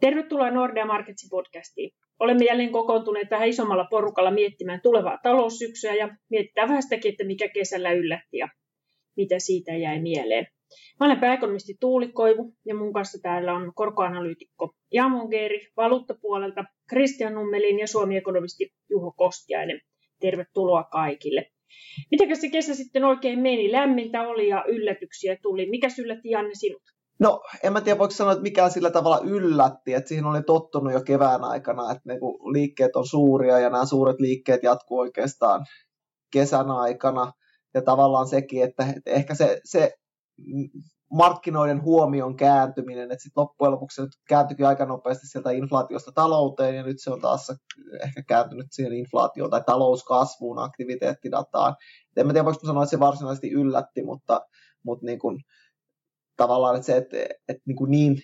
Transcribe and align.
Tervetuloa 0.00 0.50
Nordea 0.50 0.86
Marketsin 0.86 1.30
podcastiin. 1.30 1.90
Olemme 2.18 2.44
jälleen 2.44 2.72
kokoontuneet 2.72 3.28
tähän 3.28 3.48
isommalla 3.48 3.86
porukalla 3.90 4.30
miettimään 4.30 4.80
tulevaa 4.82 5.18
taloussyksyä 5.22 5.94
ja 5.94 6.16
mietitään 6.30 6.68
vähän 6.68 6.82
sitäkin, 6.82 7.10
että 7.10 7.24
mikä 7.24 7.48
kesällä 7.48 7.92
yllätti 7.92 8.38
ja 8.38 8.48
mitä 9.16 9.38
siitä 9.38 9.72
jäi 9.72 10.02
mieleen. 10.02 10.46
Mä 11.00 11.06
olen 11.06 11.20
pääekonomisti 11.20 11.74
Tuuli 11.80 12.08
Koivu 12.08 12.54
ja 12.66 12.74
mun 12.74 12.92
kanssa 12.92 13.18
täällä 13.22 13.54
on 13.54 13.72
korkoanalyytikko 13.74 14.74
Jamon 14.92 15.28
Geeri 15.28 15.68
valuuttapuolelta, 15.76 16.64
Kristian 16.88 17.34
Nummelin 17.34 17.78
ja 17.78 17.86
Suomi-ekonomisti 17.86 18.72
Juho 18.90 19.12
Kostiainen. 19.16 19.80
Tervetuloa 20.20 20.84
kaikille. 20.84 21.46
Mitenkäs 22.10 22.40
se 22.40 22.48
kesä 22.48 22.74
sitten 22.74 23.04
oikein 23.04 23.38
meni? 23.38 23.72
Lämmintä 23.72 24.28
oli 24.28 24.48
ja 24.48 24.64
yllätyksiä 24.68 25.36
tuli. 25.42 25.70
Mikä 25.70 25.88
yllätti 26.02 26.30
Janne 26.30 26.54
sinut? 26.54 26.82
No, 27.18 27.40
en 27.62 27.72
mä 27.72 27.80
tiedä, 27.80 27.98
voiko 27.98 28.14
sanoa, 28.14 28.32
että 28.32 28.42
mikä 28.42 28.68
sillä 28.68 28.90
tavalla 28.90 29.20
yllätti, 29.24 29.94
että 29.94 30.08
siihen 30.08 30.26
oli 30.26 30.42
tottunut 30.42 30.92
jo 30.92 31.02
kevään 31.02 31.44
aikana, 31.44 31.92
että 31.92 32.02
niinku 32.04 32.52
liikkeet 32.52 32.96
on 32.96 33.06
suuria 33.06 33.58
ja 33.58 33.70
nämä 33.70 33.84
suuret 33.84 34.20
liikkeet 34.20 34.62
jatkuu 34.62 34.98
oikeastaan 34.98 35.66
kesän 36.32 36.70
aikana. 36.70 37.32
Ja 37.74 37.82
tavallaan 37.82 38.28
sekin, 38.28 38.64
että, 38.64 38.94
ehkä 39.06 39.34
se, 39.34 39.60
se 39.64 39.92
markkinoiden 41.12 41.82
huomion 41.82 42.36
kääntyminen, 42.36 43.12
että 43.12 43.22
sitten 43.22 43.40
loppujen 43.40 43.72
lopuksi 43.72 44.02
se 44.02 44.08
kääntyikin 44.28 44.66
aika 44.66 44.86
nopeasti 44.86 45.26
sieltä 45.26 45.50
inflaatiosta 45.50 46.12
talouteen, 46.12 46.74
ja 46.74 46.82
nyt 46.82 46.96
se 47.00 47.10
on 47.10 47.20
taas 47.20 47.52
ehkä 48.04 48.22
kääntynyt 48.22 48.66
siihen 48.70 48.92
inflaatioon 48.92 49.50
tai 49.50 49.62
talouskasvuun, 49.66 50.58
aktiviteettidataan. 50.58 51.76
Et 52.10 52.18
en 52.18 52.26
mä 52.26 52.32
tiedä, 52.32 52.44
voiko 52.44 52.66
sanoa, 52.66 52.82
että 52.82 52.90
se 52.90 53.00
varsinaisesti 53.00 53.50
yllätti, 53.50 54.02
mutta, 54.02 54.40
mutta 54.84 55.06
niin 55.06 55.18
kuin, 55.18 55.40
tavallaan 56.36 56.76
että 56.76 56.86
se, 56.86 56.96
että, 56.96 57.16
että 57.48 57.62
niin, 57.66 57.76
kuin 57.76 57.90
niin 57.90 58.16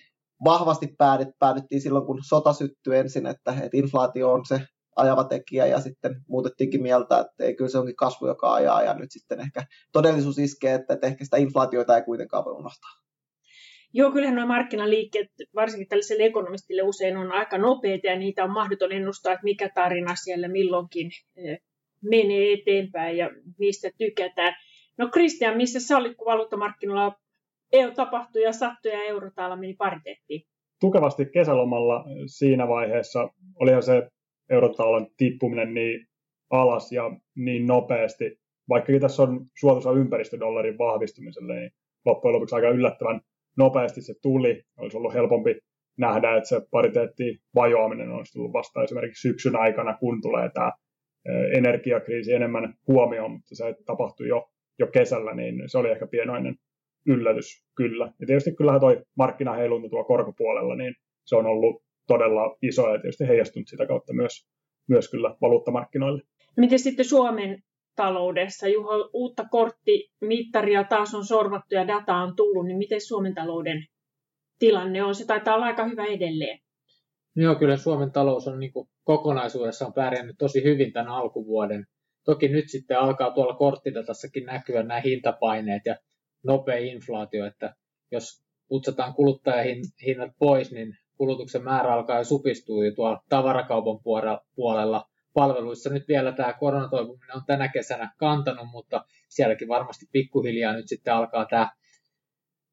vahvasti 0.43 0.87
päädyt, 0.97 1.27
päädyttiin 1.39 1.81
silloin, 1.81 2.05
kun 2.05 2.19
sota 2.27 2.53
syttyi 2.53 2.97
ensin, 2.97 3.25
että, 3.25 3.51
että 3.51 3.77
inflaatio 3.77 4.31
on 4.31 4.45
se 4.45 4.61
ajava 4.95 5.23
tekijä 5.23 5.65
ja 5.65 5.79
sitten 5.79 6.15
muutettiinkin 6.27 6.81
mieltä, 6.81 7.19
että 7.19 7.43
ei 7.43 7.55
kyllä 7.55 7.69
se 7.69 7.77
onkin 7.77 7.95
kasvu, 7.95 8.27
joka 8.27 8.53
ajaa 8.53 8.83
ja 8.83 8.93
nyt 8.93 9.11
sitten 9.11 9.39
ehkä 9.39 9.63
todellisuus 9.91 10.39
iskee, 10.39 10.73
että, 10.73 10.93
että 10.93 11.07
ehkä 11.07 11.23
sitä 11.23 11.37
inflaatioita 11.37 11.95
ei 11.95 12.03
kuitenkaan 12.03 12.45
voi 12.45 12.53
unohtaa. 12.53 12.89
Joo, 13.95 14.11
kyllähän 14.11 14.35
nuo 14.35 14.45
markkinaliikkeet, 14.45 15.27
varsinkin 15.55 15.87
tällaiselle 15.87 16.23
ekonomistille 16.23 16.81
usein 16.81 17.17
on 17.17 17.31
aika 17.31 17.57
nopeita 17.57 18.07
ja 18.07 18.19
niitä 18.19 18.43
on 18.43 18.51
mahdoton 18.51 18.91
ennustaa, 18.91 19.33
että 19.33 19.43
mikä 19.43 19.69
tarina 19.75 20.15
siellä 20.15 20.47
milloinkin 20.47 21.11
menee 22.01 22.53
eteenpäin 22.53 23.17
ja 23.17 23.29
mistä 23.59 23.89
tykätään. 23.97 24.53
No 24.97 25.09
Kristian, 25.09 25.57
missä 25.57 25.79
sä 25.79 25.97
olit, 25.97 26.17
kun 26.17 26.25
valuuttamarkkinoilla 26.25 27.15
EU 27.73 27.91
tapahtui 27.91 28.41
ja 28.41 28.53
sattui 28.53 28.91
ja 28.91 29.03
eurotaala 29.03 29.55
meni 29.55 29.73
pariteettiin? 29.73 30.41
Tukevasti 30.79 31.25
kesälomalla 31.25 32.05
siinä 32.25 32.67
vaiheessa 32.67 33.29
olihan 33.55 33.83
se 33.83 34.07
eurotaalan 34.49 35.07
tippuminen 35.17 35.73
niin 35.73 36.07
alas 36.49 36.91
ja 36.91 37.11
niin 37.35 37.67
nopeasti, 37.67 38.39
vaikkakin 38.69 39.01
tässä 39.01 39.23
on 39.23 39.45
suotuisa 39.59 39.91
ympäristödollarin 39.91 40.77
vahvistumiselle, 40.77 41.59
niin 41.59 41.71
loppujen 42.05 42.33
lopuksi 42.33 42.55
aika 42.55 42.69
yllättävän 42.69 43.21
nopeasti 43.57 44.01
se 44.01 44.13
tuli. 44.21 44.63
Olisi 44.77 44.97
ollut 44.97 45.13
helpompi 45.13 45.55
nähdä, 45.97 46.37
että 46.37 46.49
se 46.49 46.61
pariteetti 46.71 47.39
vajoaminen 47.55 48.11
olisi 48.11 48.33
tullut 48.33 48.53
vasta 48.53 48.83
esimerkiksi 48.83 49.29
syksyn 49.29 49.55
aikana, 49.55 49.97
kun 49.97 50.21
tulee 50.21 50.49
tämä 50.49 50.71
energiakriisi 51.57 52.33
enemmän 52.33 52.73
huomioon, 52.87 53.31
mutta 53.31 53.55
se 53.55 53.75
tapahtui 53.85 54.27
jo, 54.27 54.49
jo 54.79 54.87
kesällä, 54.87 55.33
niin 55.35 55.69
se 55.69 55.77
oli 55.77 55.91
ehkä 55.91 56.07
pienoinen 56.07 56.55
yllätys 57.05 57.65
kyllä. 57.75 58.11
Ja 58.19 58.27
tietysti 58.27 58.55
kyllähän 58.55 58.81
toi 58.81 59.01
markkinaheilunta 59.17 59.89
tuo 59.89 60.03
korkopuolella, 60.03 60.75
niin 60.75 60.95
se 61.25 61.35
on 61.35 61.45
ollut 61.45 61.83
todella 62.07 62.57
iso 62.61 62.93
ja 62.93 63.01
tietysti 63.01 63.27
heijastunut 63.27 63.67
sitä 63.67 63.87
kautta 63.87 64.13
myös, 64.13 64.47
myös 64.89 65.11
kyllä 65.11 65.35
valuuttamarkkinoille. 65.41 66.21
No 66.39 66.61
miten 66.61 66.79
sitten 66.79 67.05
Suomen 67.05 67.63
taloudessa? 67.95 68.67
Juho, 68.67 69.09
uutta 69.13 69.43
korttimittaria 69.51 70.83
taas 70.83 71.15
on 71.15 71.25
sorvattu 71.25 71.75
ja 71.75 71.87
data 71.87 72.15
on 72.15 72.35
tullut, 72.35 72.65
niin 72.65 72.77
miten 72.77 73.01
Suomen 73.01 73.35
talouden 73.35 73.85
tilanne 74.59 75.03
on? 75.03 75.15
Se 75.15 75.25
taitaa 75.25 75.55
olla 75.55 75.65
aika 75.65 75.85
hyvä 75.85 76.05
edelleen. 76.05 76.59
Joo, 77.35 77.55
kyllä 77.55 77.77
Suomen 77.77 78.11
talous 78.11 78.47
on 78.47 78.59
niin 78.59 78.73
kuin 78.73 78.87
kokonaisuudessaan 79.03 79.93
pärjännyt 79.93 80.35
tosi 80.39 80.63
hyvin 80.63 80.93
tämän 80.93 81.07
alkuvuoden. 81.07 81.85
Toki 82.25 82.47
nyt 82.47 82.65
sitten 82.67 82.99
alkaa 82.99 83.31
tuolla 83.31 83.55
korttidatassakin 83.55 84.45
näkyä 84.45 84.83
nämä 84.83 84.99
hintapaineet 84.99 85.81
ja 85.85 85.95
nopea 86.43 86.77
inflaatio, 86.77 87.45
että 87.45 87.75
jos 88.11 88.43
putsataan 88.67 89.13
kuluttajahinnat 89.13 90.31
pois, 90.39 90.71
niin 90.71 90.97
kulutuksen 91.17 91.63
määrä 91.63 91.93
alkaa 91.93 92.17
jo 92.17 92.23
supistua 92.23 92.85
jo 92.85 92.91
tuolla 92.91 93.23
tavarakaupan 93.29 93.99
puolella. 94.55 95.09
Palveluissa 95.33 95.89
nyt 95.89 96.07
vielä 96.07 96.31
tämä 96.31 96.53
koronatoipuminen 96.53 97.35
on 97.35 97.45
tänä 97.47 97.67
kesänä 97.67 98.11
kantanut, 98.17 98.67
mutta 98.71 99.05
sielläkin 99.29 99.67
varmasti 99.67 100.05
pikkuhiljaa 100.11 100.73
nyt 100.73 100.87
sitten 100.87 101.13
alkaa 101.13 101.45
tämä 101.45 101.69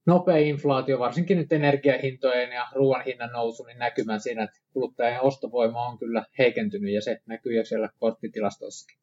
nopea 0.06 0.36
inflaatio, 0.36 0.98
varsinkin 0.98 1.38
nyt 1.38 1.52
energiahintojen 1.52 2.52
ja 2.52 2.66
ruoan 2.74 3.04
hinnan 3.04 3.32
nousu, 3.32 3.64
niin 3.64 3.78
näkymään 3.78 4.20
siinä, 4.20 4.42
että 4.42 4.60
kuluttajien 4.72 5.22
ostovoima 5.22 5.86
on 5.86 5.98
kyllä 5.98 6.24
heikentynyt 6.38 6.94
ja 6.94 7.02
se 7.02 7.20
näkyy 7.26 7.56
jo 7.56 7.64
siellä 7.64 7.88
korttitilastoissakin. 7.98 8.98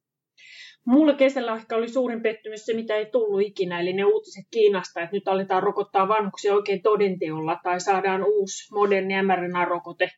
Mulle 0.88 1.16
kesällä 1.16 1.56
ehkä 1.56 1.76
oli 1.76 1.90
suurin 1.90 2.22
pettymys 2.22 2.66
se, 2.66 2.74
mitä 2.74 2.96
ei 2.96 3.06
tullut 3.06 3.42
ikinä, 3.42 3.80
eli 3.80 3.94
ne 3.94 4.06
uutiset 4.06 4.46
Kiinasta, 4.52 5.02
että 5.02 5.16
nyt 5.16 5.28
aletaan 5.28 5.64
rokottaa 5.64 6.08
vanhuksia 6.08 6.54
oikein 6.54 6.82
todenteolla 6.82 7.60
tai 7.64 7.80
saadaan 7.80 8.24
uusi 8.24 8.74
moderni 8.74 9.14
mRNA-rokote 9.22 10.10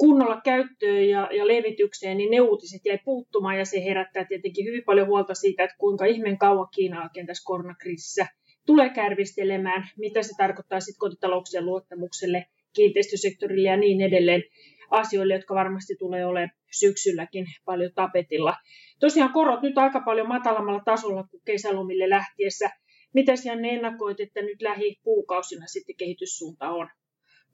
kunnolla 0.00 0.40
käyttöön 0.44 1.08
ja, 1.08 1.28
ja 1.32 1.46
levitykseen, 1.46 2.16
niin 2.16 2.30
ne 2.30 2.40
uutiset 2.40 2.80
jäi 2.84 2.98
puuttumaan 3.04 3.58
ja 3.58 3.64
se 3.64 3.84
herättää 3.84 4.24
tietenkin 4.24 4.66
hyvin 4.66 4.82
paljon 4.86 5.06
huolta 5.06 5.34
siitä, 5.34 5.64
että 5.64 5.76
kuinka 5.78 6.04
ihmeen 6.04 6.38
kauan 6.38 6.68
Kiina 6.74 7.02
oikein 7.02 7.26
tässä 7.26 7.46
koronakriisissä 7.46 8.26
tulee 8.66 8.88
kärvistelemään, 8.88 9.88
mitä 9.98 10.22
se 10.22 10.32
tarkoittaa 10.36 10.80
sitten 10.80 10.98
kotitalouksien 10.98 11.66
luottamukselle, 11.66 12.46
kiinteistösektorille 12.74 13.68
ja 13.68 13.76
niin 13.76 14.00
edelleen 14.00 14.42
asioille, 14.90 15.34
jotka 15.34 15.54
varmasti 15.54 15.94
tulee 15.98 16.26
olemaan 16.26 16.50
syksylläkin 16.70 17.46
paljon 17.64 17.92
tapetilla. 17.94 18.56
Tosiaan 19.00 19.32
korot 19.32 19.62
nyt 19.62 19.78
aika 19.78 20.00
paljon 20.00 20.28
matalammalla 20.28 20.82
tasolla 20.84 21.24
kuin 21.30 21.42
kesälomille 21.44 22.10
lähtiessä. 22.10 22.70
Miten 23.14 23.36
Janne 23.44 23.68
ennakoit, 23.68 24.20
että 24.20 24.42
nyt 24.42 24.62
lähikuukausina 24.62 25.66
sitten 25.66 25.96
kehityssuunta 25.96 26.70
on? 26.70 26.88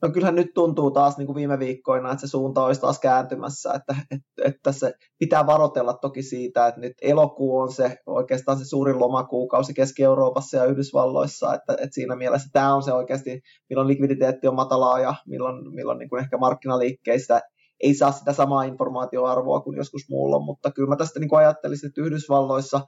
No 0.02 0.10
kyllähän 0.10 0.34
nyt 0.34 0.54
tuntuu 0.54 0.90
taas 0.90 1.18
niin 1.18 1.26
kuin 1.26 1.36
viime 1.36 1.58
viikkoina, 1.58 2.12
että 2.12 2.26
se 2.26 2.30
suunta 2.30 2.64
olisi 2.64 2.80
taas 2.80 2.98
kääntymässä, 2.98 3.72
että, 3.74 3.96
että, 4.10 4.42
että 4.44 4.72
se 4.72 4.94
pitää 5.18 5.46
varotella 5.46 5.92
toki 5.92 6.22
siitä, 6.22 6.66
että 6.66 6.80
nyt 6.80 6.92
elokuu 7.02 7.58
on 7.58 7.72
se 7.72 7.98
oikeastaan 8.06 8.58
se 8.58 8.64
suurin 8.64 8.98
lomakuukausi 8.98 9.74
Keski-Euroopassa 9.74 10.56
ja 10.56 10.64
Yhdysvalloissa, 10.64 11.54
että, 11.54 11.72
että 11.72 11.94
siinä 11.94 12.16
mielessä 12.16 12.48
tämä 12.52 12.74
on 12.74 12.82
se 12.82 12.92
oikeasti, 12.92 13.40
milloin 13.70 13.88
likviditeetti 13.88 14.48
on 14.48 14.54
matalaa 14.54 15.00
ja 15.00 15.14
milloin, 15.26 15.74
milloin 15.74 15.98
niin 15.98 16.08
kuin 16.08 16.22
ehkä 16.22 16.38
markkinaliikkeistä 16.38 17.40
ei 17.80 17.94
saa 17.94 18.12
sitä 18.12 18.32
samaa 18.32 18.62
informaatioarvoa 18.62 19.60
kuin 19.60 19.76
joskus 19.76 20.02
muulla, 20.10 20.38
mutta 20.40 20.70
kyllä 20.70 20.88
mä 20.88 20.96
tästä 20.96 21.20
niin 21.20 21.28
kuin 21.28 21.38
ajattelisin, 21.38 21.88
että 21.88 22.00
Yhdysvalloissa 22.00 22.80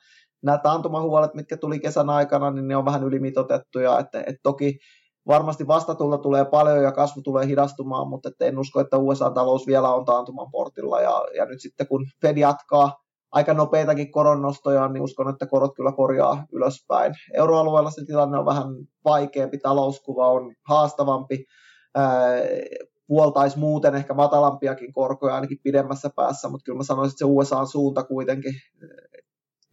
nämä 0.42 0.58
taantumahuolet, 0.58 1.34
mitkä 1.34 1.56
tuli 1.56 1.80
kesän 1.80 2.10
aikana, 2.10 2.50
niin 2.50 2.68
ne 2.68 2.76
on 2.76 2.84
vähän 2.84 3.04
ylimitotettuja, 3.04 3.98
että, 3.98 4.20
että 4.20 4.40
toki 4.42 4.78
varmasti 5.28 5.66
vastatulla 5.66 6.18
tulee 6.18 6.44
paljon 6.44 6.82
ja 6.82 6.92
kasvu 6.92 7.22
tulee 7.22 7.46
hidastumaan, 7.46 8.08
mutta 8.08 8.30
en 8.40 8.58
usko, 8.58 8.80
että 8.80 8.96
USA-talous 8.96 9.66
vielä 9.66 9.94
on 9.94 10.04
taantuman 10.04 10.50
portilla 10.50 11.00
ja, 11.00 11.24
ja 11.36 11.44
nyt 11.44 11.60
sitten 11.60 11.86
kun 11.86 12.06
Fed 12.22 12.36
jatkaa 12.36 12.96
aika 13.32 13.54
nopeitakin 13.54 14.12
koronnostoja, 14.12 14.88
niin 14.88 15.02
uskon, 15.02 15.28
että 15.28 15.46
korot 15.46 15.74
kyllä 15.76 15.92
korjaa 15.92 16.44
ylöspäin. 16.52 17.14
Euroalueella 17.34 17.90
se 17.90 18.04
tilanne 18.04 18.38
on 18.38 18.46
vähän 18.46 18.66
vaikeampi, 19.04 19.58
talouskuva 19.58 20.30
on 20.30 20.54
haastavampi, 20.68 21.44
puoltaisi 23.06 23.58
muuten 23.58 23.94
ehkä 23.94 24.14
matalampiakin 24.14 24.92
korkoja 24.92 25.34
ainakin 25.34 25.58
pidemmässä 25.62 26.10
päässä, 26.16 26.48
mutta 26.48 26.64
kyllä 26.64 26.76
mä 26.76 26.82
sanoisin, 26.82 27.12
että 27.12 27.18
se 27.18 27.24
USA-suunta 27.24 28.04
kuitenkin 28.04 28.52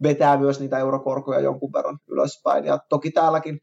vetää 0.02 0.36
myös 0.36 0.60
niitä 0.60 0.78
eurokorkoja 0.78 1.40
jonkun 1.40 1.72
verran 1.72 1.98
ylöspäin. 2.08 2.64
Ja 2.64 2.78
toki 2.88 3.10
täälläkin 3.10 3.58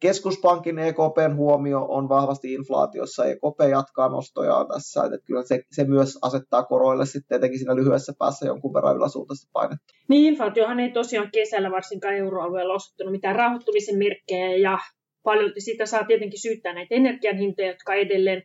keskuspankin 0.00 0.78
EKPn 0.78 1.36
huomio 1.36 1.86
on 1.88 2.08
vahvasti 2.08 2.54
inflaatiossa. 2.54 3.24
EKP 3.24 3.60
jatkaa 3.70 4.08
nostojaan 4.08 4.68
tässä, 4.68 5.04
että 5.04 5.18
kyllä 5.26 5.42
se, 5.42 5.62
se 5.70 5.84
myös 5.84 6.18
asettaa 6.22 6.62
koroille 6.62 7.06
sitten 7.06 7.36
etenkin 7.36 7.58
siinä 7.58 7.76
lyhyessä 7.76 8.12
päässä 8.18 8.46
jonkun 8.46 8.74
verran 8.74 8.96
yläsuuntaista 8.96 9.50
painetta. 9.52 9.84
Niin, 10.08 10.26
inflaatiohan 10.26 10.80
ei 10.80 10.90
tosiaan 10.90 11.30
kesällä 11.32 11.70
varsinkaan 11.70 12.14
euroalueella 12.14 12.74
osoittanut 12.74 13.12
mitään 13.12 13.36
rauhoittumisen 13.36 13.98
merkkejä 13.98 14.56
ja 14.56 14.78
paljon 15.22 15.52
sitä 15.58 15.86
saa 15.86 16.04
tietenkin 16.04 16.42
syyttää 16.42 16.74
näitä 16.74 16.94
energian 16.94 17.36
hintoja, 17.36 17.68
jotka 17.68 17.94
edelleen 17.94 18.42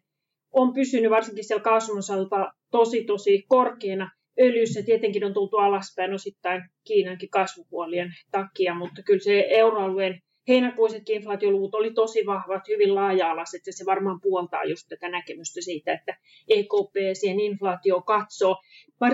on 0.51 0.74
pysynyt 0.74 1.12
varsinkin 1.12 1.44
siellä 1.44 1.63
kaasun 1.63 1.98
osalta 1.98 2.53
tosi 2.71 3.03
tosi 3.03 3.45
korkeana. 3.48 4.12
Öljyssä 4.39 4.83
tietenkin 4.83 5.24
on 5.24 5.33
tultu 5.33 5.57
alaspäin 5.57 6.13
osittain 6.13 6.62
Kiinankin 6.88 7.30
kasvupuolien 7.30 8.13
takia, 8.31 8.75
mutta 8.75 9.03
kyllä 9.03 9.24
se 9.24 9.45
euroalueen 9.50 10.21
heinäkuisetkin 10.47 11.15
inflaatioluvut 11.15 11.75
oli 11.75 11.93
tosi 11.93 12.25
vahvat, 12.25 12.67
hyvin 12.67 12.95
laaja-alaiset, 12.95 13.61
ja 13.67 13.73
se 13.73 13.85
varmaan 13.85 14.21
puoltaa 14.21 14.63
just 14.63 14.85
tätä 14.89 15.09
näkemystä 15.09 15.61
siitä, 15.61 15.93
että 15.93 16.17
EKP 16.47 16.95
siihen 17.13 17.39
inflaatio 17.39 18.01
katsoo. 18.01 18.55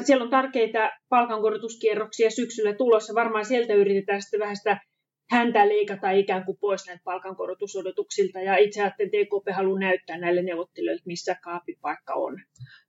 Siellä 0.03 0.23
on 0.23 0.29
tärkeitä 0.29 0.99
palkankorotuskierroksia 1.09 2.31
syksyllä 2.31 2.73
tulossa, 2.73 3.15
varmaan 3.15 3.45
sieltä 3.45 3.73
yritetään 3.73 4.21
sitten 4.21 4.39
vähän 4.39 4.55
sitä 4.55 4.79
häntä 5.29 5.67
leikata 5.67 6.11
ikään 6.11 6.45
kuin 6.45 6.57
pois 6.61 6.87
näitä 6.87 7.01
palkankorotusodotuksilta, 7.03 8.39
ja 8.39 8.57
itse 8.57 8.81
ajattelin, 8.81 9.07
että 9.07 9.17
EKP 9.17 9.55
haluaa 9.55 9.79
näyttää 9.79 10.17
näille 10.17 10.41
neuvottelijoille, 10.41 11.01
missä 11.05 11.35
kaapipaikka 11.43 12.13
on. 12.13 12.37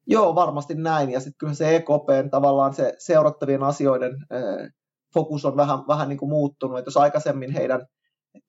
Joo, 0.07 0.35
varmasti 0.35 0.75
näin, 0.75 1.11
ja 1.11 1.21
sitten 1.21 1.39
kyllä 1.39 1.55
se 1.55 1.77
EKP 1.77 2.31
tavallaan 2.31 2.75
se 2.75 2.95
seurattavien 2.99 3.63
asioiden 3.63 4.13
fokus 5.15 5.45
on 5.45 5.57
vähän, 5.57 5.79
vähän 5.89 6.09
niin 6.09 6.19
kuin 6.19 6.31
muuttunut, 6.31 6.79
että 6.79 6.89
jos 6.89 6.97
aikaisemmin 6.97 7.53
heidän 7.53 7.87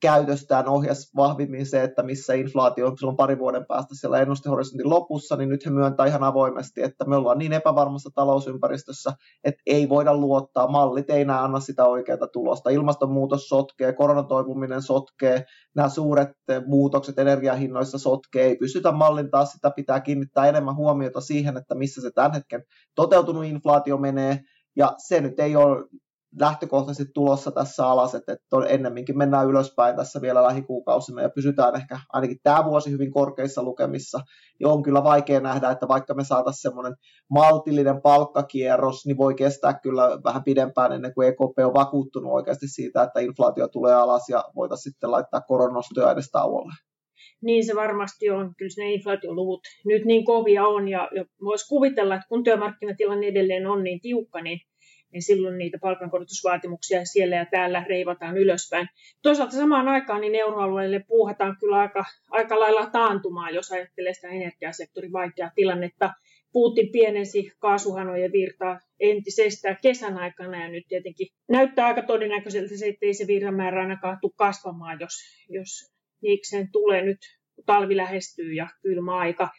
käytöstään 0.02 0.68
ohjas 0.68 1.12
vahvimmin 1.16 1.66
se, 1.66 1.84
että 1.84 2.04
missä 2.04 2.34
inflaatio 2.34 2.88
on 2.88 2.98
silloin 2.98 3.18
pari 3.18 3.40
vuoden 3.40 3.66
päästä 3.66 3.96
siellä 3.96 4.20
ennustehorisontin 4.20 4.90
lopussa, 4.90 5.36
niin 5.36 5.50
nyt 5.50 5.66
he 5.66 5.72
myöntää 5.72 6.06
ihan 6.06 6.24
avoimesti, 6.24 6.84
että 6.84 7.06
me 7.06 7.16
ollaan 7.16 7.38
niin 7.38 7.54
epävarmassa 7.54 8.10
talousympäristössä, 8.16 9.14
että 9.44 9.62
ei 9.66 9.90
voida 9.90 10.18
luottaa, 10.18 10.68
mallit 10.68 11.10
ei 11.10 11.22
enää 11.22 11.44
anna 11.44 11.60
sitä 11.60 11.86
oikeaa 11.86 12.28
tulosta. 12.34 12.70
Ilmastonmuutos 12.70 13.50
sotkee, 13.50 13.94
koronatoipuminen 13.94 14.82
sotkee, 14.82 15.46
nämä 15.76 15.90
suuret 15.90 16.30
muutokset 16.66 17.20
energiahinnoissa 17.20 17.98
sotkee, 17.98 18.46
ei 18.46 18.56
pystytä 18.56 18.92
mallintaa 18.92 19.46
sitä, 19.46 19.72
pitää 19.72 20.00
kiinnittää 20.00 20.48
enemmän 20.48 20.76
huomiota 20.76 21.22
siihen, 21.22 21.58
että 21.58 21.76
missä 21.76 22.02
se 22.02 22.12
tämän 22.12 22.34
hetken 22.34 22.64
toteutunut 22.96 23.46
inflaatio 23.46 23.98
menee, 23.98 24.40
ja 24.76 24.94
se 24.98 25.22
nyt 25.22 25.40
ei 25.40 25.56
ole 25.56 25.86
lähtökohtaisesti 26.40 27.12
tulossa 27.14 27.52
tässä 27.52 27.88
alas, 27.88 28.16
että, 28.16 28.34
että 28.34 28.58
ennemminkin 28.68 29.18
mennään 29.18 29.48
ylöspäin 29.48 29.96
tässä 29.96 30.22
vielä 30.22 30.44
lähikuukausina 30.44 31.22
ja 31.22 31.30
pysytään 31.30 31.76
ehkä 31.76 32.00
ainakin 32.14 32.38
tämä 32.44 32.66
vuosi 32.66 32.92
hyvin 32.92 33.12
korkeissa 33.12 33.64
lukemissa. 33.64 34.20
Ja 34.60 34.70
on 34.70 34.84
kyllä 34.84 35.04
vaikea 35.04 35.40
nähdä, 35.40 35.72
että 35.72 35.88
vaikka 35.88 36.14
me 36.14 36.24
saataisiin 36.24 36.62
semmoinen 36.62 36.94
maltillinen 37.30 38.02
palkkakierros, 38.02 39.06
niin 39.06 39.18
voi 39.18 39.36
kestää 39.36 39.80
kyllä 39.80 40.20
vähän 40.24 40.44
pidempään 40.44 40.92
ennen 40.92 41.14
kuin 41.14 41.28
EKP 41.28 41.60
on 41.66 41.74
vakuuttunut 41.74 42.34
oikeasti 42.34 42.68
siitä, 42.68 43.04
että 43.04 43.20
inflaatio 43.20 43.68
tulee 43.68 43.94
alas 43.94 44.30
ja 44.30 44.44
voitaisiin 44.56 44.94
sitten 44.94 45.12
laittaa 45.12 45.42
koronostoja 45.42 46.12
edes 46.12 46.32
tauolle. 46.32 46.74
Niin 47.42 47.66
se 47.66 47.76
varmasti 47.76 48.30
on. 48.30 48.54
Kyllä 48.58 48.72
ne 48.78 48.94
inflaatioluvut 48.94 49.62
nyt 49.86 50.06
niin 50.06 50.26
kovia 50.26 50.68
on 50.68 50.88
ja, 50.88 51.10
ja 51.16 51.26
voisi 51.44 51.68
kuvitella, 51.70 52.16
että 52.16 52.28
kun 52.30 52.44
työmarkkinatilanne 52.44 53.28
edelleen 53.28 53.68
on 53.68 53.84
niin 53.84 54.02
tiukka, 54.02 54.42
niin 54.42 54.60
niin 55.12 55.22
silloin 55.22 55.58
niitä 55.58 55.78
palkankorotusvaatimuksia 55.82 57.06
siellä 57.06 57.36
ja 57.36 57.46
täällä 57.46 57.84
reivataan 57.90 58.38
ylöspäin. 58.38 58.88
Toisaalta 59.22 59.56
samaan 59.56 59.88
aikaan 59.88 60.22
niin 60.22 60.36
euroalueelle 60.36 61.06
puuhataan 61.08 61.58
kyllä 61.60 61.78
aika, 61.78 62.06
aika 62.30 62.60
lailla 62.60 62.86
taantumaa, 62.86 63.50
jos 63.50 63.72
ajattelee 63.72 64.14
sitä 64.14 64.28
energiasektorin 64.28 65.12
vaikeaa 65.12 65.52
tilannetta. 65.56 66.14
Putin 66.54 66.92
pienensi 66.92 67.52
kaasuhanojen 67.60 68.32
virtaa 68.32 68.80
entisestään 69.00 69.78
kesän 69.82 70.18
aikana 70.18 70.64
ja 70.64 70.70
nyt 70.70 70.84
tietenkin 70.88 71.28
näyttää 71.50 71.86
aika 71.86 72.02
todennäköiseltä 72.02 72.78
se, 72.78 72.88
ettei 72.88 73.14
se 73.14 73.28
virran 73.28 73.56
määrä 73.56 73.82
ainakaan 73.82 74.18
tule 74.22 74.32
kasvamaan, 74.36 75.00
jos, 75.00 75.14
jos 75.50 75.94
niikseen 76.22 76.72
tulee 76.72 77.02
nyt, 77.02 77.18
kun 77.56 77.66
talvi 77.66 77.98
lähestyy 77.98 78.54
ja 78.54 78.68
kylmä 78.82 79.18
aika. 79.18 79.50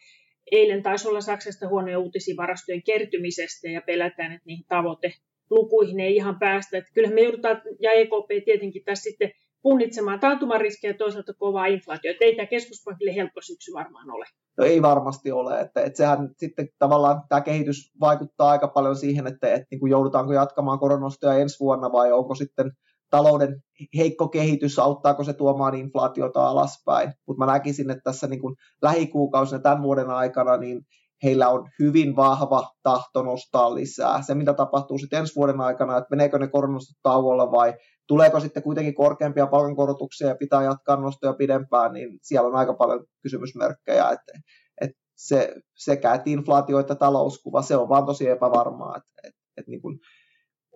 Eilen 0.52 0.82
taisi 0.82 1.08
olla 1.08 1.20
Saksasta 1.20 1.68
huonoja 1.68 1.98
uutisia 1.98 2.36
varastojen 2.36 2.82
kertymisestä 2.82 3.68
ja 3.68 3.80
pelätään, 3.80 4.32
että 4.32 4.46
niihin 4.46 4.64
tavoite 4.68 5.12
lukuihin 5.50 6.00
ei 6.00 6.16
ihan 6.16 6.38
päästä. 6.38 6.78
Että 6.78 6.90
kyllähän 6.94 7.14
me 7.14 7.20
joudutaan, 7.20 7.62
ja 7.80 7.92
EKP 7.92 8.44
tietenkin 8.44 8.84
tässä 8.84 9.02
sitten 9.02 9.30
punnitsemaan 9.62 10.20
taantumariskejä 10.20 10.90
ja 10.90 10.98
toisaalta 10.98 11.34
kovaa 11.34 11.66
inflaatiota. 11.66 12.24
Ei 12.24 12.36
tämä 12.36 12.46
keskuspankille 12.46 13.14
helppo 13.14 13.40
syksy 13.40 13.72
varmaan 13.72 14.10
ole. 14.10 14.24
No 14.58 14.64
ei 14.64 14.82
varmasti 14.82 15.32
ole. 15.32 15.60
Että, 15.60 15.80
että 15.82 15.96
sehän 15.96 16.30
sitten 16.36 16.68
tavallaan 16.78 17.22
tämä 17.28 17.40
kehitys 17.40 17.92
vaikuttaa 18.00 18.50
aika 18.50 18.68
paljon 18.68 18.96
siihen, 18.96 19.26
että, 19.26 19.54
että 19.54 19.66
niin 19.70 19.80
kuin 19.80 19.90
joudutaanko 19.90 20.32
jatkamaan 20.32 20.78
koronostoja 20.78 21.34
ensi 21.34 21.60
vuonna 21.60 21.92
vai 21.92 22.12
onko 22.12 22.34
sitten 22.34 22.70
talouden 23.10 23.62
heikko 23.96 24.28
kehitys, 24.28 24.78
auttaako 24.78 25.24
se 25.24 25.32
tuomaan 25.32 25.74
inflaatiota 25.74 26.46
alaspäin. 26.46 27.12
Mutta 27.26 27.46
mä 27.46 27.52
näkisin, 27.52 27.90
että 27.90 28.02
tässä 28.04 28.26
niin 28.26 28.40
kuin 28.40 28.56
lähikuukausina 28.82 29.62
tämän 29.62 29.82
vuoden 29.82 30.10
aikana 30.10 30.56
niin 30.56 30.80
heillä 31.22 31.48
on 31.48 31.68
hyvin 31.78 32.16
vahva 32.16 32.70
tahto 32.82 33.22
nostaa 33.22 33.74
lisää. 33.74 34.22
Se, 34.22 34.34
mitä 34.34 34.54
tapahtuu 34.54 34.98
sitten 34.98 35.18
ensi 35.18 35.36
vuoden 35.36 35.60
aikana, 35.60 35.96
että 35.96 36.10
meneekö 36.10 36.38
ne 36.38 36.48
koronastot 36.48 36.98
tauolla 37.02 37.50
vai 37.50 37.74
tuleeko 38.08 38.40
sitten 38.40 38.62
kuitenkin 38.62 38.94
korkeampia 38.94 39.46
palkankorotuksia 39.46 40.28
ja 40.28 40.34
pitää 40.34 40.62
jatkaa 40.62 40.96
nostoja 40.96 41.32
pidempään, 41.32 41.92
niin 41.92 42.18
siellä 42.22 42.48
on 42.48 42.54
aika 42.54 42.74
paljon 42.74 43.04
kysymysmerkkejä, 43.22 44.10
että, 44.10 44.32
että 44.80 44.96
se, 45.16 45.54
sekä 45.76 46.14
että 46.14 46.30
inflaatio 46.30 46.78
että 46.78 46.94
talouskuva, 46.94 47.62
se 47.62 47.76
on 47.76 47.88
vaan 47.88 48.06
tosi 48.06 48.28
epävarmaa, 48.28 48.96
että, 48.96 49.10
että, 49.24 49.40
että 49.56 49.70
niin 49.70 49.82
kuin 49.82 49.98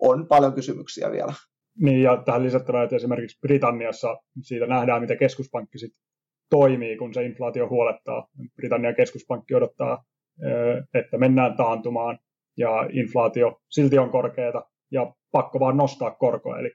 on 0.01 0.27
paljon 0.27 0.53
kysymyksiä 0.53 1.11
vielä. 1.11 1.33
Niin, 1.79 2.01
ja 2.01 2.23
tähän 2.25 2.43
lisättävä, 2.43 2.83
että 2.83 2.95
esimerkiksi 2.95 3.39
Britanniassa 3.41 4.17
siitä 4.41 4.65
nähdään, 4.65 5.01
miten 5.01 5.17
keskuspankki 5.17 5.77
sitten 5.77 6.01
toimii, 6.49 6.97
kun 6.97 7.13
se 7.13 7.23
inflaatio 7.23 7.69
huolettaa. 7.69 8.27
Britannian 8.55 8.95
keskuspankki 8.95 9.55
odottaa 9.55 10.03
että 10.93 11.17
mennään 11.17 11.57
taantumaan 11.57 12.19
ja 12.57 12.89
inflaatio 12.91 13.61
silti 13.69 13.97
on 13.97 14.09
korkeata 14.09 14.65
ja 14.91 15.13
pakko 15.31 15.59
vaan 15.59 15.77
nostaa 15.77 16.11
korkoa. 16.11 16.59
Eli 16.59 16.71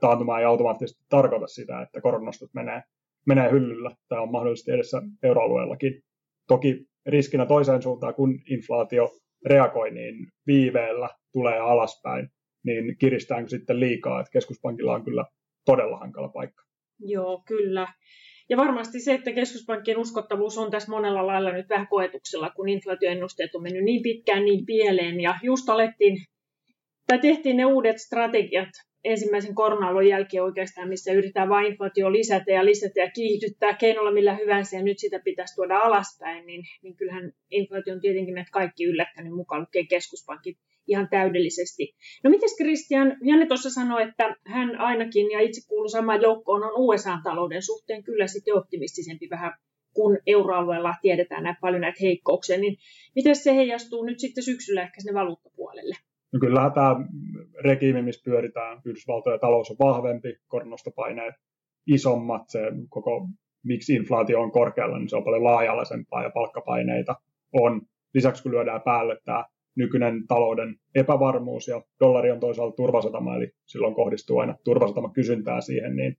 taantuma 0.00 0.38
ei 0.38 0.44
automaattisesti 0.44 1.04
tarkoita 1.08 1.46
sitä, 1.46 1.82
että 1.82 2.00
koronnostot 2.00 2.50
menee, 2.54 2.82
menee 3.26 3.50
hyllyllä. 3.50 3.90
Tämä 4.08 4.20
on 4.20 4.32
mahdollisesti 4.32 4.70
edessä 4.70 5.02
euroalueellakin. 5.22 6.02
Toki 6.48 6.86
riskinä 7.06 7.46
toiseen 7.46 7.82
suuntaan, 7.82 8.14
kun 8.14 8.38
inflaatio 8.50 9.10
reagoi, 9.46 9.90
niin 9.90 10.14
viiveellä 10.46 11.08
tulee 11.32 11.58
alaspäin, 11.58 12.28
niin 12.64 12.96
kiristääkö 12.98 13.48
sitten 13.48 13.80
liikaa, 13.80 14.20
että 14.20 14.32
keskuspankilla 14.32 14.94
on 14.94 15.04
kyllä 15.04 15.24
todella 15.64 15.98
hankala 15.98 16.28
paikka. 16.28 16.62
Joo, 16.98 17.42
kyllä. 17.46 17.86
Ja 18.52 18.56
varmasti 18.56 19.00
se, 19.00 19.14
että 19.14 19.32
keskuspankkien 19.32 19.98
uskottavuus 19.98 20.58
on 20.58 20.70
tässä 20.70 20.90
monella 20.90 21.26
lailla 21.26 21.52
nyt 21.52 21.68
vähän 21.68 21.86
koetuksella, 21.88 22.50
kun 22.50 22.68
inflaatioennusteet 22.68 23.54
on 23.54 23.62
mennyt 23.62 23.84
niin 23.84 24.02
pitkään 24.02 24.44
niin 24.44 24.66
pieleen. 24.66 25.20
Ja 25.20 25.34
just 25.42 25.68
alettiin, 25.68 26.16
tai 27.06 27.18
tehtiin 27.18 27.56
ne 27.56 27.64
uudet 27.64 27.98
strategiat 27.98 28.68
ensimmäisen 29.04 29.54
koronalon 29.54 30.06
jälkeen 30.06 30.44
oikeastaan, 30.44 30.88
missä 30.88 31.12
yritetään 31.12 31.48
vain 31.48 31.66
inflaatio 31.66 32.12
lisätä 32.12 32.52
ja 32.52 32.64
lisätä 32.64 33.00
ja 33.00 33.10
kiihdyttää 33.10 33.74
keinolla 33.74 34.12
millä 34.12 34.34
hyvänsä, 34.34 34.76
ja 34.76 34.82
nyt 34.82 34.98
sitä 34.98 35.20
pitäisi 35.24 35.54
tuoda 35.54 35.78
alaspäin, 35.78 36.46
niin, 36.46 36.64
niin 36.82 36.96
kyllähän 36.96 37.32
inflaatio 37.50 37.94
on 37.94 38.00
tietenkin 38.00 38.34
meitä 38.34 38.50
kaikki 38.52 38.84
yllättänyt 38.84 39.32
mukaan 39.32 39.60
lukee 39.60 39.84
keskuspankit 39.86 40.58
ihan 40.86 41.08
täydellisesti. 41.10 41.94
No 42.24 42.30
mites 42.30 42.56
Christian, 42.56 43.16
Janne 43.22 43.46
tuossa 43.46 43.70
sanoi, 43.70 44.02
että 44.02 44.36
hän 44.46 44.80
ainakin, 44.80 45.30
ja 45.30 45.40
itse 45.40 45.68
kuuluu 45.68 45.88
samaan 45.88 46.22
joukkoon, 46.22 46.64
on 46.64 46.72
USA-talouden 46.76 47.62
suhteen 47.62 48.02
kyllä 48.02 48.26
sitten 48.26 48.54
optimistisempi 48.54 49.30
vähän 49.30 49.52
kun 49.94 50.18
euroalueella 50.26 50.94
tiedetään 51.02 51.42
näin 51.42 51.56
paljon 51.60 51.80
näitä 51.80 51.98
heikkouksia, 52.02 52.58
niin 52.58 52.76
miten 53.14 53.36
se 53.36 53.54
heijastuu 53.54 54.04
nyt 54.04 54.18
sitten 54.18 54.44
syksyllä 54.44 54.82
ehkä 54.82 55.00
sinne 55.00 55.14
valuuttapuolelle? 55.14 55.94
No 56.32 56.38
kyllähän 56.40 56.72
tämä 56.72 56.96
regiimi, 57.64 58.02
missä 58.02 58.22
pyöritään, 58.24 58.80
Yhdysvaltojen 58.84 59.40
talous 59.40 59.70
on 59.70 59.76
vahvempi, 59.78 60.36
koronastopaineet 60.48 61.34
isommat, 61.86 62.42
se 62.48 62.60
koko 62.88 63.28
miksi 63.64 63.94
inflaatio 63.94 64.40
on 64.40 64.52
korkealla, 64.52 64.98
niin 64.98 65.08
se 65.08 65.16
on 65.16 65.24
paljon 65.24 65.44
laaja-alaisempaa 65.44 66.22
ja 66.22 66.30
palkkapaineita 66.30 67.14
on. 67.52 67.80
Lisäksi 68.14 68.42
kun 68.42 68.52
lyödään 68.52 68.82
päälle 68.82 69.18
tämä 69.24 69.44
nykyinen 69.76 70.26
talouden 70.26 70.76
epävarmuus 70.94 71.68
ja 71.68 71.82
dollari 72.00 72.30
on 72.30 72.40
toisaalta 72.40 72.76
turvasatama, 72.76 73.36
eli 73.36 73.50
silloin 73.66 73.94
kohdistuu 73.94 74.38
aina 74.38 74.54
turvasatama 74.64 75.12
kysyntää 75.12 75.60
siihen, 75.60 75.96
niin 75.96 76.16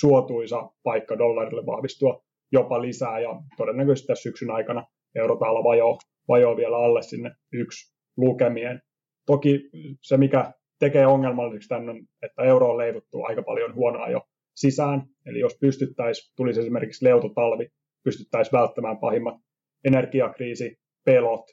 suotuisa 0.00 0.70
paikka 0.82 1.18
dollarille 1.18 1.66
vahvistua 1.66 2.22
jopa 2.52 2.82
lisää 2.82 3.20
ja 3.20 3.42
todennäköisesti 3.56 4.06
tässä 4.06 4.22
syksyn 4.22 4.50
aikana 4.50 4.86
eurotaala 5.14 5.64
vajoo, 5.64 5.98
vajoo 6.28 6.56
vielä 6.56 6.76
alle 6.76 7.02
sinne 7.02 7.30
yksi 7.52 7.94
lukemien. 8.16 8.80
Toki 9.30 9.70
se, 10.02 10.16
mikä 10.16 10.52
tekee 10.78 11.06
ongelmalliseksi 11.06 11.68
tämän, 11.68 11.96
että 12.22 12.42
euro 12.42 12.70
on 12.70 12.78
leivottu 12.78 13.22
aika 13.22 13.42
paljon 13.42 13.74
huonoa 13.74 14.08
jo 14.08 14.20
sisään. 14.56 15.02
Eli 15.26 15.38
jos 15.38 15.58
pystyttäisiin, 15.60 16.32
tulisi 16.36 16.60
esimerkiksi 16.60 17.04
leutotalvi, 17.04 17.68
pystyttäisiin 18.04 18.58
välttämään 18.58 18.98
pahimmat 18.98 19.34
energiakriisi, 19.84 20.76
pelot, 21.04 21.44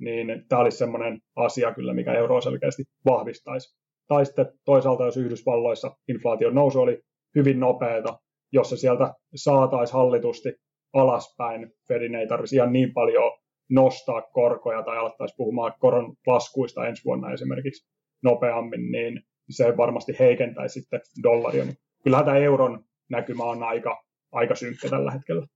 niin 0.00 0.44
tämä 0.48 0.62
olisi 0.62 0.78
semmoinen 0.78 1.20
asia 1.36 1.74
kyllä, 1.74 1.94
mikä 1.94 2.12
euroa 2.12 2.40
selkeästi 2.40 2.82
vahvistaisi. 3.04 3.78
Tai 4.08 4.26
sitten 4.26 4.46
toisaalta, 4.64 5.04
jos 5.04 5.16
Yhdysvalloissa 5.16 5.96
inflaation 6.08 6.54
nousu 6.54 6.80
oli 6.80 7.00
hyvin 7.34 7.60
nopeata, 7.60 8.18
jos 8.52 8.70
se 8.70 8.76
sieltä 8.76 9.14
saataisiin 9.34 9.94
hallitusti 9.94 10.52
alaspäin, 10.92 11.72
Fedin 11.88 12.14
ei 12.14 12.26
tarvitsisi 12.26 12.56
ihan 12.56 12.72
niin 12.72 12.92
paljon 12.92 13.43
nostaa 13.70 14.22
korkoja 14.22 14.82
tai 14.82 14.98
alettaisiin 14.98 15.36
puhumaan 15.36 15.72
koron 15.78 16.14
laskuista 16.26 16.86
ensi 16.86 17.04
vuonna 17.04 17.32
esimerkiksi 17.32 17.88
nopeammin, 18.22 18.92
niin 18.92 19.20
se 19.50 19.76
varmasti 19.76 20.16
heikentäisi 20.18 20.80
sitten 20.80 21.00
dollaria. 21.22 21.64
Kyllähän 22.04 22.26
tämä 22.26 22.36
euron 22.36 22.84
näkymä 23.10 23.44
on 23.44 23.62
aika, 23.62 24.04
aika 24.32 24.54
synkkä 24.54 24.88
tällä 24.88 25.10
hetkellä. 25.10 25.46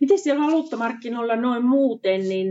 Miten 0.00 0.18
siellä 0.18 0.46
valuuttamarkkinoilla 0.46 1.36
noin 1.36 1.64
muuten, 1.64 2.20
niin 2.20 2.48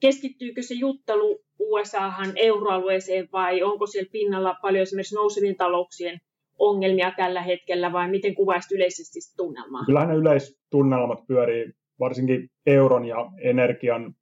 keskittyykö 0.00 0.62
se 0.62 0.74
juttelu 0.74 1.42
USAhan 1.58 2.32
euroalueeseen 2.36 3.28
vai 3.32 3.62
onko 3.62 3.86
siellä 3.86 4.10
pinnalla 4.12 4.54
paljon 4.62 4.82
esimerkiksi 4.82 5.14
nousevien 5.14 5.56
talouksien 5.56 6.20
ongelmia 6.58 7.12
tällä 7.16 7.42
hetkellä 7.42 7.92
vai 7.92 8.10
miten 8.10 8.34
kuvaisit 8.34 8.72
yleisesti 8.72 9.18
tunnelmaa? 9.36 9.84
Kyllähän 9.86 10.08
ne 10.08 10.14
yleistunnelmat 10.14 11.26
pyörii 11.26 11.72
varsinkin 12.00 12.48
euron 12.66 13.04
ja 13.04 13.30
energian 13.42 14.14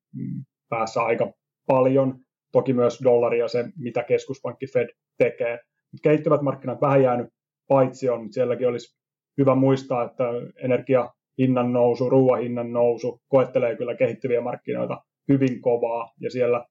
päässä 0.68 1.02
aika 1.02 1.32
paljon. 1.66 2.18
Toki 2.52 2.72
myös 2.72 3.00
dollaria 3.04 3.48
se, 3.48 3.64
mitä 3.78 4.02
keskuspankki 4.02 4.66
Fed 4.66 4.88
tekee. 5.18 5.58
Kehittyvät 6.02 6.42
markkinat 6.42 6.80
vähän 6.80 7.02
jäänyt 7.02 7.26
paitsi 7.68 8.08
on. 8.08 8.32
Sielläkin 8.32 8.68
olisi 8.68 9.00
hyvä 9.38 9.54
muistaa, 9.54 10.04
että 10.04 10.24
energia 10.64 11.08
hinnan 11.38 11.72
nousu, 11.72 12.10
ruoan 12.10 12.42
hinnan 12.42 12.72
nousu 12.72 13.20
koettelee 13.28 13.76
kyllä 13.76 13.94
kehittyviä 13.94 14.40
markkinoita 14.40 15.02
hyvin 15.28 15.60
kovaa, 15.60 16.12
ja 16.20 16.30
siellä, 16.30 16.66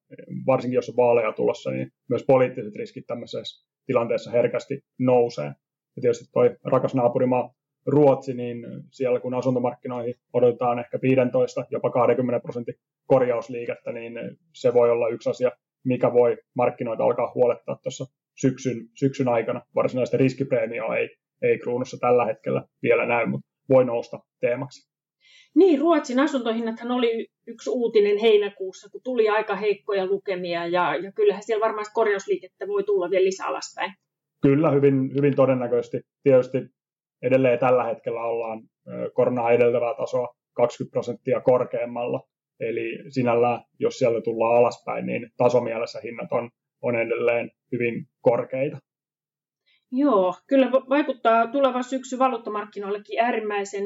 varsinkin 0.48 0.76
jos 0.76 0.90
on 0.90 0.96
vaaleja 0.96 1.32
tulossa, 1.32 1.72
niin 1.72 1.92
myös 2.10 2.24
poliittiset 2.28 2.76
riskit 2.76 3.08
tämmöisessä 3.08 3.68
tilanteessa 3.86 4.32
herkästi 4.32 4.82
nousee. 5.00 5.46
Ja 5.96 6.02
tietysti 6.02 6.26
toi 6.34 6.56
rakas 6.64 6.96
naapurimaa 6.96 7.54
Ruotsi, 7.86 8.34
niin 8.34 8.66
siellä 8.92 9.20
kun 9.20 9.34
asuntomarkkinoihin 9.34 10.16
odotetaan 10.34 10.80
ehkä 10.80 11.00
15, 11.02 11.66
jopa 11.72 11.90
20 11.90 12.40
prosentin 12.44 12.76
korjausliikettä, 13.06 13.92
niin 13.92 14.14
se 14.56 14.74
voi 14.74 14.92
olla 14.92 15.10
yksi 15.10 15.30
asia, 15.30 15.52
mikä 15.86 16.14
voi 16.14 16.38
markkinoita 16.56 17.04
alkaa 17.04 17.32
huolettaa 17.36 17.80
tuossa 17.84 18.06
syksyn, 18.42 18.90
syksyn 18.94 19.28
aikana. 19.28 19.62
Varsinaista 19.76 20.18
riskipreemioa 20.18 20.98
ei, 20.98 21.10
ei 21.42 21.60
kruunussa 21.60 21.98
tällä 22.02 22.26
hetkellä 22.26 22.64
vielä 22.84 23.06
näy, 23.06 23.26
mutta 23.26 23.48
voi 23.70 23.86
nousta 23.86 24.20
teemaksi. 24.40 24.90
Niin, 25.56 25.80
Ruotsin 25.80 26.20
asuntohinnathan 26.20 26.92
oli 26.92 27.28
yksi 27.48 27.70
uutinen 27.70 28.18
heinäkuussa, 28.18 28.90
kun 28.90 29.02
tuli 29.04 29.30
aika 29.30 29.56
heikkoja 29.56 30.06
lukemia, 30.06 30.68
ja, 30.68 30.96
ja 30.96 31.12
kyllähän 31.12 31.44
siellä 31.44 31.66
varmaan 31.66 31.86
korjausliikettä 31.94 32.68
voi 32.68 32.84
tulla 32.84 33.10
vielä 33.10 33.26
lisää 33.26 33.48
alaspäin. 33.48 33.94
Kyllä, 34.42 34.72
hyvin, 34.72 35.16
hyvin 35.18 35.36
todennäköisesti. 35.36 36.02
Tietysti 36.24 36.58
edelleen 37.22 37.60
tällä 37.60 37.84
hetkellä 37.84 38.22
ollaan 38.22 38.62
koronaa 39.14 39.52
edeltävää 39.52 39.94
tasoa 39.94 40.28
20 40.54 40.92
prosenttia 40.92 41.42
korkeammalla. 41.42 42.28
Eli 42.60 43.00
sinällään, 43.10 43.64
jos 43.80 43.98
siellä 43.98 44.22
tullaan 44.22 44.58
alaspäin, 44.58 45.06
niin 45.06 45.30
tasomielessä 45.38 46.00
hinnat 46.04 46.32
on, 46.32 46.50
on 46.82 46.96
edelleen 46.96 47.52
hyvin 47.72 48.06
korkeita. 48.22 48.78
Joo, 49.92 50.34
kyllä 50.48 50.72
vaikuttaa 50.72 51.48
tuleva 51.48 51.82
syksy 51.84 52.20
valuuttamarkkinoillekin 52.20 53.20
äärimmäisen, 53.20 53.84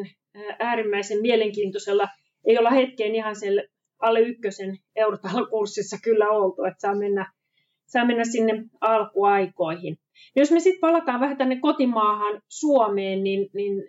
äärimmäisen 0.59 1.21
mielenkiintoisella. 1.21 2.07
Ei 2.47 2.57
olla 2.57 2.69
hetkeen 2.69 3.15
ihan 3.15 3.35
siellä 3.35 3.63
alle 4.01 4.19
ykkösen 4.19 4.77
eurotalkurssissa 4.95 5.97
kyllä 6.03 6.29
oltu, 6.29 6.63
että 6.63 6.79
saa 6.81 6.95
mennä, 6.95 7.31
saa 7.85 8.05
mennä 8.05 8.23
sinne 8.23 8.63
alkuaikoihin. 8.81 9.97
Jos 10.35 10.51
me 10.51 10.59
sitten 10.59 10.81
palataan 10.81 11.19
vähän 11.19 11.37
tänne 11.37 11.59
kotimaahan 11.59 12.41
Suomeen, 12.49 13.23
niin, 13.23 13.49
niin 13.53 13.83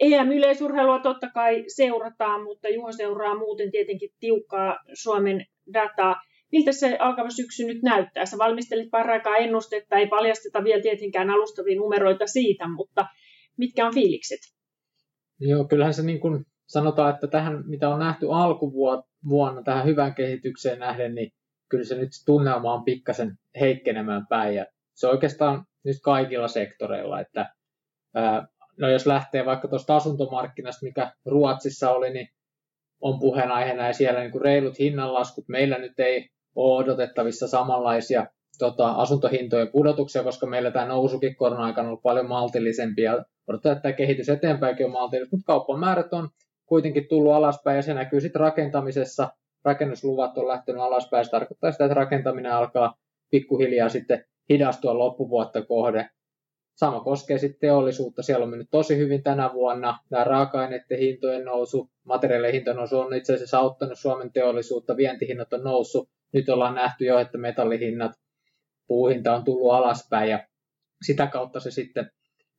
EM-yleisurheilua 0.00 0.98
totta 0.98 1.30
kai 1.34 1.64
seurataan, 1.66 2.42
mutta 2.42 2.68
Juho 2.68 2.92
seuraa 2.92 3.38
muuten 3.38 3.70
tietenkin 3.70 4.10
tiukkaa 4.20 4.78
Suomen 5.02 5.44
dataa. 5.72 6.16
Miltä 6.52 6.72
se 6.72 6.96
alkava 7.00 7.30
syksy 7.30 7.64
nyt 7.64 7.82
näyttää? 7.82 8.26
Sä 8.26 8.38
valmistelit 8.38 8.90
paraikaa 8.90 9.36
ennustetta, 9.36 9.96
ei 9.96 10.06
paljasteta 10.06 10.64
vielä 10.64 10.82
tietenkään 10.82 11.30
alustavia 11.30 11.76
numeroita 11.76 12.26
siitä, 12.26 12.68
mutta 12.68 13.06
mitkä 13.58 13.86
on 13.86 13.94
fiilikset? 13.94 14.38
Joo, 15.40 15.64
kyllähän 15.64 15.94
se 15.94 16.02
niin 16.02 16.20
kuin 16.20 16.44
sanotaan, 16.66 17.14
että 17.14 17.26
tähän, 17.26 17.62
mitä 17.66 17.88
on 17.88 17.98
nähty 17.98 18.26
alkuvuonna 18.30 19.62
tähän 19.64 19.86
hyvään 19.86 20.14
kehitykseen 20.14 20.78
nähden, 20.78 21.14
niin 21.14 21.30
kyllä 21.70 21.84
se 21.84 21.98
nyt 21.98 22.10
tunnelma 22.26 22.74
on 22.74 22.84
pikkasen 22.84 23.30
heikkenemään 23.60 24.26
päin. 24.28 24.54
Ja 24.54 24.66
se 24.94 25.06
oikeastaan 25.06 25.64
nyt 25.84 25.96
kaikilla 26.02 26.48
sektoreilla, 26.48 27.20
että 27.20 27.46
ää, 28.14 28.46
no 28.78 28.90
jos 28.90 29.06
lähtee 29.06 29.46
vaikka 29.46 29.68
tuosta 29.68 29.96
asuntomarkkinasta, 29.96 30.86
mikä 30.86 31.12
Ruotsissa 31.26 31.90
oli, 31.90 32.10
niin 32.10 32.28
on 33.00 33.18
puheenaiheena 33.18 33.86
ja 33.86 33.92
siellä 33.92 34.20
niin 34.20 34.32
kuin 34.32 34.42
reilut 34.42 34.78
hinnanlaskut. 34.78 35.48
Meillä 35.48 35.78
nyt 35.78 36.00
ei 36.00 36.28
ole 36.54 36.84
odotettavissa 36.84 37.48
samanlaisia 37.48 38.26
tota, 38.58 38.92
asuntohintojen 38.92 39.68
pudotuksia, 39.68 40.22
koska 40.22 40.46
meillä 40.46 40.70
tämä 40.70 40.86
nousukin 40.86 41.36
korona-aikana 41.36 41.86
on 41.86 41.88
ollut 41.88 42.02
paljon 42.02 42.28
maltillisempi 42.28 43.02
ja 43.02 43.24
odotetaan, 43.46 43.76
että 43.76 43.82
tämä 43.82 43.92
kehitys 43.92 44.28
eteenpäinkin 44.28 44.86
on 44.86 44.92
maltillista, 44.92 45.36
mutta 45.36 45.46
kauppamäärät 45.46 46.12
on 46.12 46.28
kuitenkin 46.66 47.08
tullut 47.08 47.32
alaspäin 47.32 47.76
ja 47.76 47.82
se 47.82 47.94
näkyy 47.94 48.20
sitten 48.20 48.40
rakentamisessa. 48.40 49.28
Rakennusluvat 49.64 50.38
on 50.38 50.48
lähtenyt 50.48 50.82
alaspäin, 50.82 51.24
se 51.24 51.30
tarkoittaa 51.30 51.72
sitä, 51.72 51.84
että 51.84 51.94
rakentaminen 51.94 52.52
alkaa 52.52 52.94
pikkuhiljaa 53.30 53.88
sitten 53.88 54.24
hidastua 54.50 54.98
loppuvuotta 54.98 55.62
kohde. 55.62 56.10
Sama 56.76 57.00
koskee 57.00 57.38
sitten 57.38 57.60
teollisuutta. 57.60 58.22
Siellä 58.22 58.42
on 58.42 58.50
mennyt 58.50 58.68
tosi 58.70 58.96
hyvin 58.96 59.22
tänä 59.22 59.52
vuonna. 59.52 59.98
Tämä 60.10 60.24
raaka-aineiden 60.24 60.98
hintojen 60.98 61.44
nousu, 61.44 61.90
materiaalien 62.04 62.52
hintojen 62.52 62.76
nousu 62.76 62.98
on 62.98 63.14
itse 63.14 63.34
asiassa 63.34 63.58
auttanut 63.58 63.98
Suomen 63.98 64.32
teollisuutta. 64.32 64.96
Vientihinnat 64.96 65.52
on 65.52 65.64
noussut. 65.64 66.08
Nyt 66.32 66.48
ollaan 66.48 66.74
nähty 66.74 67.04
jo, 67.04 67.18
että 67.18 67.38
metallihinnat, 67.38 68.12
puuhinta 68.86 69.34
on 69.34 69.44
tullut 69.44 69.72
alaspäin 69.72 70.30
ja 70.30 70.46
sitä 71.02 71.26
kautta 71.26 71.60
se 71.60 71.70
sitten 71.70 72.10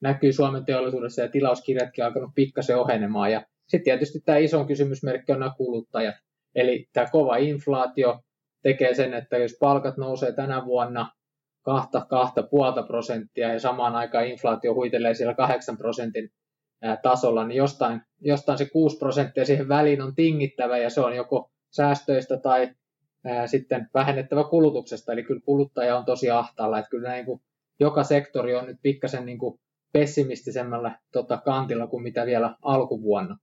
näkyy 0.01 0.33
Suomen 0.33 0.65
teollisuudessa 0.65 1.21
ja 1.21 1.29
tilauskirjatkin 1.29 2.05
alkanut 2.05 2.31
pikkasen 2.35 2.77
ohenemaan. 2.77 3.31
Ja 3.31 3.45
sitten 3.67 3.83
tietysti 3.83 4.19
tämä 4.25 4.37
iso 4.37 4.65
kysymysmerkki 4.65 5.31
on 5.31 5.39
nämä 5.39 5.53
kuluttajat. 5.57 6.15
Eli 6.55 6.87
tämä 6.93 7.07
kova 7.11 7.37
inflaatio 7.37 8.19
tekee 8.63 8.93
sen, 8.93 9.13
että 9.13 9.37
jos 9.37 9.57
palkat 9.59 9.97
nousee 9.97 10.31
tänä 10.31 10.65
vuonna 10.65 11.11
kahta, 11.61 12.05
kahta 12.09 12.43
puolta 12.43 12.83
prosenttia 12.83 13.53
ja 13.53 13.59
samaan 13.59 13.95
aikaan 13.95 14.27
inflaatio 14.27 14.73
huitelee 14.73 15.13
siellä 15.13 15.33
8 15.33 15.77
prosentin 15.77 16.29
tasolla, 17.01 17.47
niin 17.47 17.57
jostain, 17.57 18.01
jostain 18.21 18.57
se 18.57 18.69
6 18.69 18.97
prosenttia 18.97 19.45
siihen 19.45 19.67
väliin 19.67 20.01
on 20.01 20.15
tingittävä 20.15 20.77
ja 20.77 20.89
se 20.89 21.01
on 21.01 21.15
joko 21.15 21.51
säästöistä 21.69 22.37
tai 22.37 22.69
ää, 23.25 23.47
sitten 23.47 23.89
vähennettävä 23.93 24.43
kulutuksesta, 24.43 25.13
eli 25.13 25.23
kyllä 25.23 25.41
kuluttaja 25.45 25.97
on 25.97 26.05
tosi 26.05 26.29
ahtaalla, 26.29 26.79
että 26.79 26.89
kyllä 26.89 27.13
niin 27.13 27.41
joka 27.79 28.03
sektori 28.03 28.55
on 28.55 28.65
nyt 28.65 28.77
pikkasen 28.81 29.25
niin 29.25 29.37
kuin 29.37 29.59
pessimistisemmällä 29.93 30.99
tota, 31.11 31.37
kantilla 31.37 31.87
kuin 31.87 32.03
mitä 32.03 32.25
vielä 32.25 32.55
alkuvuonna. 32.61 33.37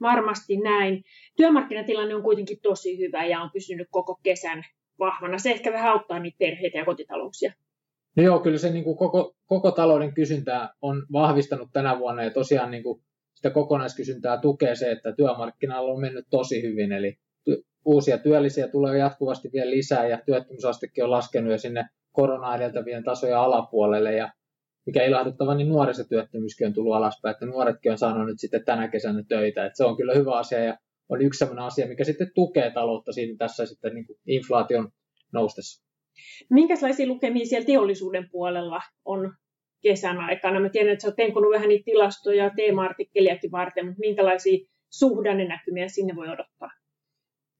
Varmasti 0.00 0.56
näin. 0.56 1.02
Työmarkkinatilanne 1.36 2.14
on 2.14 2.22
kuitenkin 2.22 2.58
tosi 2.62 2.98
hyvä 2.98 3.24
ja 3.24 3.40
on 3.40 3.50
pysynyt 3.52 3.88
koko 3.90 4.18
kesän 4.22 4.64
vahvana. 4.98 5.38
Se 5.38 5.50
ehkä 5.50 5.72
vähän 5.72 5.92
auttaa 5.92 6.18
niitä 6.18 6.36
perheitä 6.38 6.78
ja 6.78 6.84
kotitalouksia. 6.84 7.52
No 8.16 8.22
joo, 8.22 8.38
kyllä 8.38 8.58
se 8.58 8.70
niin 8.70 8.84
kuin 8.84 8.96
koko, 8.96 9.34
koko 9.46 9.70
talouden 9.70 10.14
kysyntää 10.14 10.74
on 10.82 11.06
vahvistanut 11.12 11.68
tänä 11.72 11.98
vuonna 11.98 12.24
ja 12.24 12.30
tosiaan 12.30 12.70
niin 12.70 12.82
kuin 12.82 13.02
sitä 13.34 13.50
kokonaiskysyntää 13.50 14.40
tukee 14.40 14.74
se, 14.74 14.90
että 14.90 15.12
työmarkkinoilla 15.12 15.92
on 15.92 16.00
mennyt 16.00 16.26
tosi 16.30 16.62
hyvin, 16.62 16.92
eli 16.92 17.18
ty- 17.50 17.62
uusia 17.84 18.18
työllisiä 18.18 18.68
tulee 18.68 18.98
jatkuvasti 18.98 19.50
vielä 19.52 19.70
lisää 19.70 20.06
ja 20.06 20.18
työttömyysastekin 20.26 21.04
on 21.04 21.10
laskenut 21.10 21.52
jo 21.52 21.58
sinne 21.58 21.84
korona 22.12 22.56
edeltävien 22.56 23.04
tasojen 23.04 23.38
alapuolelle 23.38 24.12
ja 24.12 24.32
mikä 24.86 25.04
ilahduttava, 25.04 25.54
niin 25.54 25.68
nuorisotyöttömyyskin 25.68 26.66
on 26.66 26.72
tullut 26.72 26.94
alaspäin, 26.94 27.32
että 27.32 27.46
nuoretkin 27.46 27.92
on 27.92 27.98
saanut 27.98 28.26
nyt 28.26 28.40
sitten 28.40 28.64
tänä 28.64 28.88
kesänä 28.88 29.22
töitä, 29.28 29.66
että 29.66 29.76
se 29.76 29.84
on 29.84 29.96
kyllä 29.96 30.14
hyvä 30.14 30.38
asia 30.38 30.64
ja 30.64 30.78
on 31.12 31.22
yksi 31.22 31.38
sellainen 31.38 31.64
asia, 31.64 31.88
mikä 31.88 32.04
sitten 32.04 32.30
tukee 32.34 32.70
taloutta 32.70 33.12
siinä 33.12 33.36
tässä 33.38 33.66
sitten 33.66 33.94
niin 33.94 34.06
kuin 34.06 34.18
inflaation 34.26 34.88
noustessa. 35.32 35.84
Minkälaisia 36.50 37.06
lukemia 37.06 37.46
siellä 37.46 37.66
teollisuuden 37.66 38.28
puolella 38.30 38.80
on 39.04 39.34
kesän 39.82 40.18
aikana? 40.18 40.60
Mä 40.60 40.68
tiedän, 40.68 40.92
että 40.92 41.02
sä 41.02 41.08
oot 41.08 41.16
penkunut 41.16 41.52
vähän 41.52 41.68
niitä 41.68 41.84
tilastoja 41.84 42.44
ja 42.44 42.50
teema-artikkeliakin 42.56 43.50
varten, 43.50 43.86
mutta 43.86 44.00
minkälaisia 44.00 44.66
suhdannenäkymiä 44.92 45.88
sinne 45.88 46.16
voi 46.16 46.28
odottaa? 46.28 46.70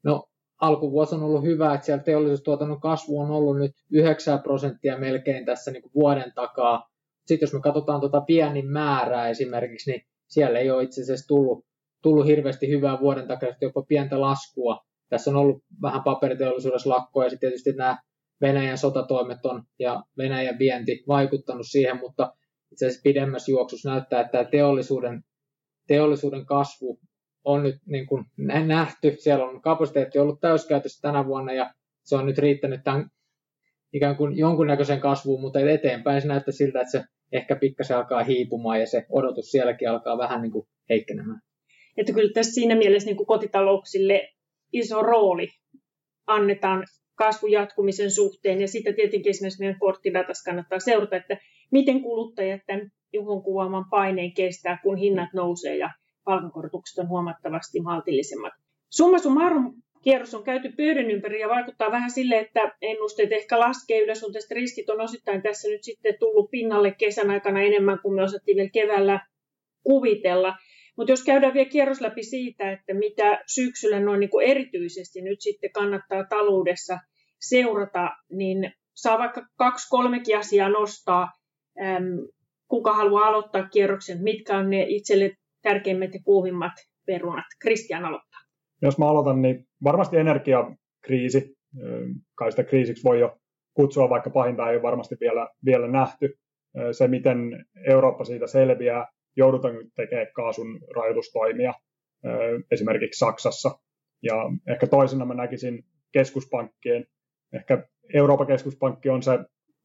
No 0.04 0.28
alkuvuosi 0.61 1.14
on 1.14 1.23
ollut 1.23 1.44
hyvä, 1.44 1.75
että 1.75 1.87
siellä 1.87 2.02
teollisuustuotannon 2.02 2.80
kasvu 2.80 3.21
on 3.21 3.30
ollut 3.30 3.59
nyt 3.59 3.73
9 3.90 4.42
prosenttia 4.42 4.99
melkein 4.99 5.44
tässä 5.44 5.71
niin 5.71 5.82
kuin 5.82 5.92
vuoden 5.94 6.32
takaa. 6.35 6.88
Sitten 7.26 7.47
jos 7.47 7.54
me 7.54 7.61
katsotaan 7.61 8.00
tuota 8.00 8.21
pieni 8.21 8.62
määrää 8.62 9.28
esimerkiksi, 9.28 9.90
niin 9.90 10.02
siellä 10.28 10.59
ei 10.59 10.71
ole 10.71 10.82
itse 10.82 11.02
asiassa 11.02 11.28
tullut 11.28 11.64
tullut 12.02 12.26
hirveästi 12.26 12.68
hyvää 12.68 13.00
vuoden 13.00 13.28
takaisin, 13.28 13.59
jopa 13.61 13.82
pientä 13.82 14.21
laskua. 14.21 14.80
Tässä 15.09 15.30
on 15.30 15.37
ollut 15.37 15.62
vähän 15.82 16.02
paperiteollisuudessa 16.02 16.90
lakkoa 16.90 17.25
ja 17.25 17.30
sitten 17.30 17.50
tietysti 17.50 17.73
nämä 17.73 17.99
Venäjän 18.40 18.78
sotatoimet 18.78 19.47
on 19.47 19.62
ja 19.78 20.02
Venäjän 20.18 20.59
vienti 20.59 21.04
vaikuttanut 21.09 21.66
siihen, 21.66 21.99
mutta 22.00 22.32
itse 22.73 22.87
asiassa 22.87 23.02
pidemmässä 23.04 23.52
juoksussa 23.52 23.90
näyttää, 23.90 24.21
että 24.21 24.32
tämä 24.32 24.44
teollisuuden, 24.44 25.23
teollisuuden 25.87 26.47
kasvu 26.47 27.00
on 27.44 27.62
nyt 27.62 27.76
niin 27.87 28.06
kuin 28.06 28.25
nähty. 28.66 29.16
Siellä 29.18 29.44
on 29.44 29.62
kapasiteetti 29.62 30.18
ollut 30.18 30.40
täyskäytössä 30.40 31.09
tänä 31.09 31.26
vuonna 31.26 31.52
ja 31.52 31.75
se 32.04 32.16
on 32.16 32.26
nyt 32.26 32.38
riittänyt 32.38 32.80
tämän 32.85 33.09
ikään 33.92 34.16
kuin 34.16 34.38
jonkunnäköisen 34.38 35.00
kasvuun, 35.00 35.40
mutta 35.40 35.61
eteenpäin 35.61 36.23
se 36.23 36.28
näyttää 36.28 36.52
siltä, 36.52 36.80
että 36.80 36.92
se 36.92 37.04
ehkä 37.32 37.56
pikkasen 37.56 37.97
alkaa 37.97 38.25
hiipumaan 38.25 38.80
ja 38.80 38.87
se 38.87 39.06
odotus 39.09 39.50
sielläkin 39.50 39.90
alkaa 39.90 40.18
vähän 40.18 40.42
niin 40.42 40.52
kuin 40.52 40.66
heikkenemään. 40.88 41.40
Että 41.96 42.12
kyllä 42.12 42.32
tässä 42.34 42.52
siinä 42.52 42.75
mielessä 42.75 43.06
niin 43.06 43.16
kuin 43.16 43.26
kotitalouksille 43.26 44.28
iso 44.72 45.02
rooli 45.02 45.49
annetaan 46.26 46.87
kasvun 47.14 47.52
jatkumisen 47.52 48.11
suhteen, 48.11 48.61
ja 48.61 48.68
sitä 48.68 48.92
tietenkin 48.92 49.30
esimerkiksi 49.30 49.61
meidän 49.61 49.78
korttidatassa 49.78 50.50
kannattaa 50.50 50.80
seurata, 50.80 51.16
että 51.16 51.37
miten 51.70 52.02
kuluttajat 52.02 52.61
tämän 52.66 52.90
Juhon 53.12 53.42
kuvaaman 53.42 53.84
paineen 53.90 54.34
kestää, 54.34 54.78
kun 54.82 54.96
hinnat 54.96 55.28
nousee 55.34 55.76
ja 55.76 55.90
palkankorotukset 56.25 56.99
on 56.99 57.08
huomattavasti 57.08 57.80
maltillisemmat. 57.80 58.52
Summa 58.90 59.18
summarum 59.18 59.82
kierros 60.02 60.34
on 60.34 60.44
käyty 60.44 60.72
pöydän 60.76 61.11
ympäri 61.11 61.40
ja 61.40 61.49
vaikuttaa 61.49 61.90
vähän 61.90 62.11
sille, 62.11 62.38
että 62.38 62.72
ennusteet 62.82 63.32
ehkä 63.32 63.61
laskee. 63.61 64.04
Yleisluonteiset 64.04 64.50
riskit 64.50 64.90
on 64.90 65.00
osittain 65.00 65.42
tässä 65.42 65.68
nyt 65.68 65.82
sitten 65.82 66.14
tullut 66.20 66.50
pinnalle 66.50 66.94
kesän 66.99 67.30
aikana 67.30 67.62
enemmän 67.62 67.99
kuin 68.02 68.14
me 68.14 68.22
osattiin 68.22 68.56
vielä 68.56 68.70
keväällä 68.72 69.20
kuvitella. 69.82 70.54
Mutta 70.96 71.12
jos 71.12 71.25
käydään 71.25 71.54
vielä 71.54 71.68
kierros 71.68 72.00
läpi 72.00 72.22
siitä, 72.22 72.72
että 72.72 72.94
mitä 72.94 73.42
syksyllä 73.46 74.00
noin 74.00 74.20
niin 74.20 74.30
kuin 74.30 74.46
erityisesti 74.46 75.22
nyt 75.22 75.40
sitten 75.40 75.72
kannattaa 75.72 76.25
taloudessa 76.25 76.99
seurata, 77.40 78.11
niin 78.30 78.72
saa 78.94 79.18
vaikka 79.18 79.46
kaksi 79.58 79.88
kolmekin 79.90 80.38
asiaa 80.38 80.68
nostaa. 80.68 81.28
Kuka 82.68 82.92
haluaa 82.92 83.28
aloittaa 83.28 83.68
kierroksen, 83.68 84.22
mitkä 84.22 84.58
on 84.58 84.70
ne 84.70 84.84
itselle 84.88 85.30
tärkeimmät 85.62 86.14
ja 86.14 86.20
kuumimmat 86.25 86.72
perunat. 87.06 87.44
Kristian 87.61 88.04
aloittaa. 88.04 88.40
Jos 88.82 88.99
mä 88.99 89.08
aloitan, 89.08 89.42
niin 89.42 89.66
varmasti 89.84 90.16
energiakriisi, 90.16 91.56
kai 92.34 92.50
sitä 92.50 92.64
kriisiksi 92.64 93.04
voi 93.04 93.20
jo 93.20 93.38
kutsua, 93.75 94.11
vaikka 94.11 94.30
pahinta 94.30 94.70
ei 94.70 94.76
ole 94.76 94.82
varmasti 94.82 95.16
vielä, 95.20 95.49
vielä 95.64 95.88
nähty. 95.88 96.38
Se, 96.92 97.08
miten 97.08 97.66
Eurooppa 97.88 98.25
siitä 98.25 98.46
selviää, 98.46 99.06
joudutaan 99.36 99.74
tekemään 99.96 100.26
kaasun 100.34 100.80
rajoitustoimia 100.96 101.74
esimerkiksi 102.70 103.18
Saksassa. 103.18 103.70
Ja 104.22 104.34
ehkä 104.68 104.86
toisena 104.86 105.24
mä 105.24 105.34
näkisin 105.34 105.84
keskuspankkien, 106.12 107.06
ehkä 107.52 107.88
Euroopan 108.14 108.46
keskuspankki 108.46 109.08
on 109.08 109.22
se 109.22 109.38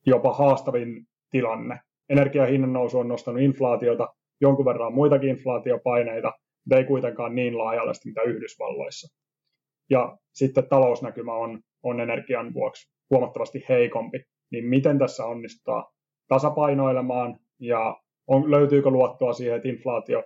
jopa 0.06 0.34
haastavin 0.34 1.06
tilanne. 1.32 1.80
Energiahinnan 2.10 2.74
nousu 2.74 3.00
on 3.00 3.08
nostanut 3.08 3.42
inflaatiota, 3.42 4.08
jonkun 4.42 4.66
verran 4.66 4.94
muitakin 4.94 5.30
inflaatiopaineita, 5.30 6.34
mutta 6.66 6.78
ei 6.78 6.84
kuitenkaan 6.84 7.36
niin 7.36 7.58
laajalle 7.58 7.94
mitä 8.06 8.22
Yhdysvalloissa. 8.22 9.18
Ja 9.90 10.18
sitten 10.34 10.70
talousnäkymä 10.70 11.34
on, 11.34 11.60
on 11.84 12.00
energian 12.00 12.54
vuoksi 12.54 12.92
huomattavasti 13.10 13.66
heikompi. 13.70 14.24
Niin 14.52 14.66
miten 14.66 15.00
tässä 15.00 15.26
onnistaa 15.26 15.92
tasapainoilemaan 16.28 17.40
ja 17.60 17.96
on, 18.28 18.52
löytyykö 18.52 18.90
luottoa 18.90 19.34
siihen, 19.34 19.56
että 19.56 19.70
inflaatio 19.70 20.24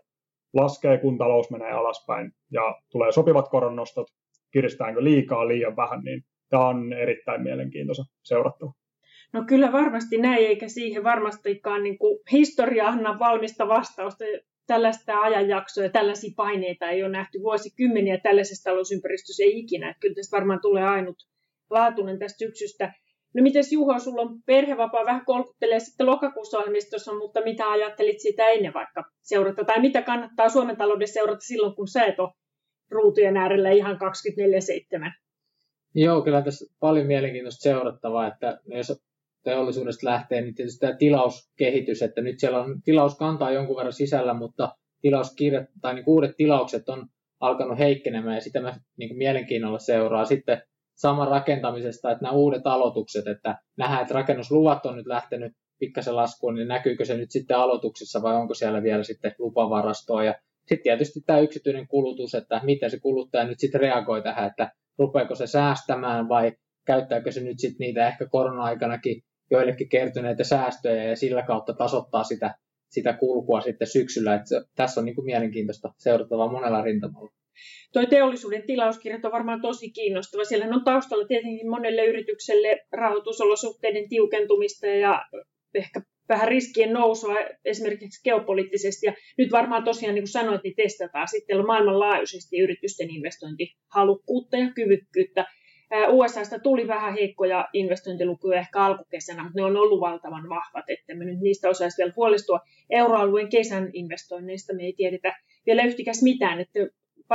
laskee, 0.53 0.97
kun 0.97 1.17
talous 1.17 1.49
menee 1.49 1.71
alaspäin 1.71 2.31
ja 2.51 2.81
tulee 2.91 3.11
sopivat 3.11 3.49
koronnostot, 3.49 4.07
kiristääkö 4.53 5.03
liikaa 5.03 5.47
liian 5.47 5.75
vähän, 5.75 6.01
niin 6.03 6.23
tämä 6.49 6.67
on 6.67 6.93
erittäin 6.93 7.41
mielenkiintoista 7.41 8.03
seurattava. 8.23 8.71
No 9.33 9.43
kyllä 9.47 9.71
varmasti 9.71 10.17
näin, 10.17 10.47
eikä 10.47 10.67
siihen 10.67 11.03
varmastikaan 11.03 11.83
niin 11.83 11.97
kuin 11.97 12.19
historia 12.31 12.87
anna 12.87 13.19
valmista 13.19 13.67
vastausta. 13.67 14.25
Tällaista 14.67 15.21
ajanjaksoa 15.21 15.83
ja 15.83 15.89
tällaisia 15.89 16.33
paineita 16.35 16.89
ei 16.89 17.03
ole 17.03 17.11
nähty 17.11 17.39
vuosikymmeniä 17.41 18.17
tällaisessa 18.17 18.69
talousympäristössä 18.69 19.43
ei 19.43 19.59
ikinä. 19.59 19.89
Että 19.89 19.99
kyllä 19.99 20.15
tästä 20.15 20.37
varmaan 20.37 20.59
tulee 20.61 20.83
ainut 20.83 21.15
laatuinen 21.69 22.19
tästä 22.19 22.37
syksystä. 22.37 22.93
No 23.35 23.43
mites 23.43 23.71
Juho, 23.71 23.99
sulla 23.99 24.21
on 24.21 24.41
perhevapaa 24.45 25.05
vähän 25.05 25.25
kolkuttelee 25.25 25.79
sitten 25.79 26.07
lokakuussa 26.07 26.57
ohjelmistossa, 26.57 27.13
mutta 27.13 27.41
mitä 27.43 27.71
ajattelit 27.71 28.19
siitä 28.19 28.49
ennen 28.49 28.73
vaikka 28.73 29.03
seurata? 29.21 29.63
Tai 29.63 29.81
mitä 29.81 30.01
kannattaa 30.01 30.49
Suomen 30.49 30.77
taloudessa 30.77 31.13
seurata 31.13 31.41
silloin, 31.41 31.75
kun 31.75 31.87
sä 31.87 32.05
et 32.05 32.19
ole 32.19 32.29
ruutujen 32.91 33.37
äärellä 33.37 33.71
ihan 33.71 33.95
24-7? 33.95 35.11
Joo, 35.95 36.21
kyllä 36.21 36.41
tässä 36.41 36.75
paljon 36.79 37.07
mielenkiintoista 37.07 37.63
seurattavaa, 37.63 38.27
että 38.27 38.59
jos 38.65 39.01
teollisuudesta 39.43 40.09
lähtee, 40.09 40.41
niin 40.41 40.55
tietysti 40.55 40.79
tämä 40.79 40.97
tilauskehitys, 40.97 42.01
että 42.01 42.21
nyt 42.21 42.39
siellä 42.39 42.59
on 42.59 42.81
tilauskantaa 42.81 43.51
jonkun 43.51 43.75
verran 43.75 43.93
sisällä, 43.93 44.33
mutta 44.33 44.75
tilauskirjat 45.01 45.65
tai 45.81 45.93
niin 45.93 46.03
uudet 46.07 46.37
tilaukset 46.37 46.89
on 46.89 47.07
alkanut 47.39 47.79
heikkenemään 47.79 48.35
ja 48.35 48.41
sitä 48.41 48.61
mä 48.61 48.75
niin 48.97 49.17
mielenkiinnolla 49.17 49.79
seuraa. 49.79 50.25
Sitten 50.25 50.61
sama 50.95 51.25
rakentamisesta, 51.25 52.11
että 52.11 52.23
nämä 52.23 52.33
uudet 52.33 52.67
aloitukset, 52.67 53.27
että 53.27 53.57
nähdään, 53.77 54.01
että 54.01 54.13
rakennusluvat 54.13 54.85
on 54.85 54.95
nyt 54.95 55.07
lähtenyt 55.07 55.53
pikkasen 55.79 56.15
laskuun, 56.15 56.55
niin 56.55 56.67
näkyykö 56.67 57.05
se 57.05 57.17
nyt 57.17 57.31
sitten 57.31 57.57
aloituksessa 57.57 58.21
vai 58.21 58.35
onko 58.35 58.53
siellä 58.53 58.83
vielä 58.83 59.03
sitten 59.03 59.35
lupavarastoa 59.39 60.23
ja 60.23 60.35
sitten 60.59 60.83
tietysti 60.83 61.21
tämä 61.25 61.39
yksityinen 61.39 61.87
kulutus, 61.87 62.35
että 62.35 62.61
miten 62.63 62.91
se 62.91 62.99
kuluttaja 62.99 63.43
nyt 63.43 63.59
sitten 63.59 63.81
reagoi 63.81 64.21
tähän, 64.21 64.47
että 64.47 64.71
rupeako 64.97 65.35
se 65.35 65.47
säästämään 65.47 66.29
vai 66.29 66.51
käyttääkö 66.85 67.31
se 67.31 67.41
nyt 67.41 67.59
sitten 67.59 67.85
niitä 67.85 68.07
ehkä 68.07 68.25
korona-aikanakin 68.25 69.21
joillekin 69.51 69.89
kertyneitä 69.89 70.43
säästöjä 70.43 71.03
ja 71.03 71.15
sillä 71.15 71.43
kautta 71.43 71.73
tasoittaa 71.73 72.23
sitä, 72.23 72.55
sitä 72.89 73.13
kulkua 73.13 73.61
sitten 73.61 73.87
syksyllä. 73.87 74.35
Että 74.35 74.45
tässä 74.75 75.01
on 75.01 75.05
niin 75.05 75.15
kuin 75.15 75.25
mielenkiintoista 75.25 75.93
seurattavaa 75.97 76.51
monella 76.51 76.81
rintamalla. 76.81 77.31
Tuo 77.93 78.05
teollisuuden 78.05 78.63
tilauskirjat 78.67 79.25
on 79.25 79.31
varmaan 79.31 79.61
tosi 79.61 79.91
kiinnostava. 79.91 80.43
Siellä 80.43 80.65
on 80.65 80.83
taustalla 80.83 81.27
tietenkin 81.27 81.69
monelle 81.69 82.05
yritykselle 82.05 82.79
rahoitusolosuhteiden 82.91 84.09
tiukentumista 84.09 84.87
ja 84.87 85.25
ehkä 85.73 86.01
vähän 86.29 86.47
riskien 86.47 86.93
nousua 86.93 87.35
esimerkiksi 87.65 88.23
geopoliittisesti. 88.23 89.05
Ja 89.05 89.13
nyt 89.37 89.51
varmaan 89.51 89.83
tosiaan, 89.83 90.15
niin 90.15 90.23
kuin 90.23 90.31
sanoit, 90.31 90.63
niin 90.63 90.75
testataan 90.75 91.27
sitten 91.27 91.65
maailmanlaajuisesti 91.65 92.59
yritysten 92.59 93.09
investointihalukkuutta 93.09 94.57
ja 94.57 94.71
kyvykkyyttä. 94.75 95.45
USAsta 96.09 96.59
tuli 96.59 96.87
vähän 96.87 97.13
heikkoja 97.13 97.69
investointilukuja 97.73 98.59
ehkä 98.59 98.79
alkukesänä, 98.79 99.43
mutta 99.43 99.59
ne 99.59 99.65
on 99.65 99.77
ollut 99.77 99.99
valtavan 99.99 100.49
vahvat, 100.49 100.85
että 100.87 101.15
me 101.15 101.25
nyt 101.25 101.39
niistä 101.39 101.69
osaisi 101.69 101.97
vielä 101.97 102.13
huolestua. 102.15 102.59
Euroalueen 102.89 103.49
kesän 103.49 103.89
investoinneista 103.93 104.73
me 104.73 104.83
ei 104.83 104.93
tiedetä 104.93 105.35
vielä 105.65 105.83
yhtikäs 105.83 106.23
mitään, 106.23 106.59
että 106.59 106.79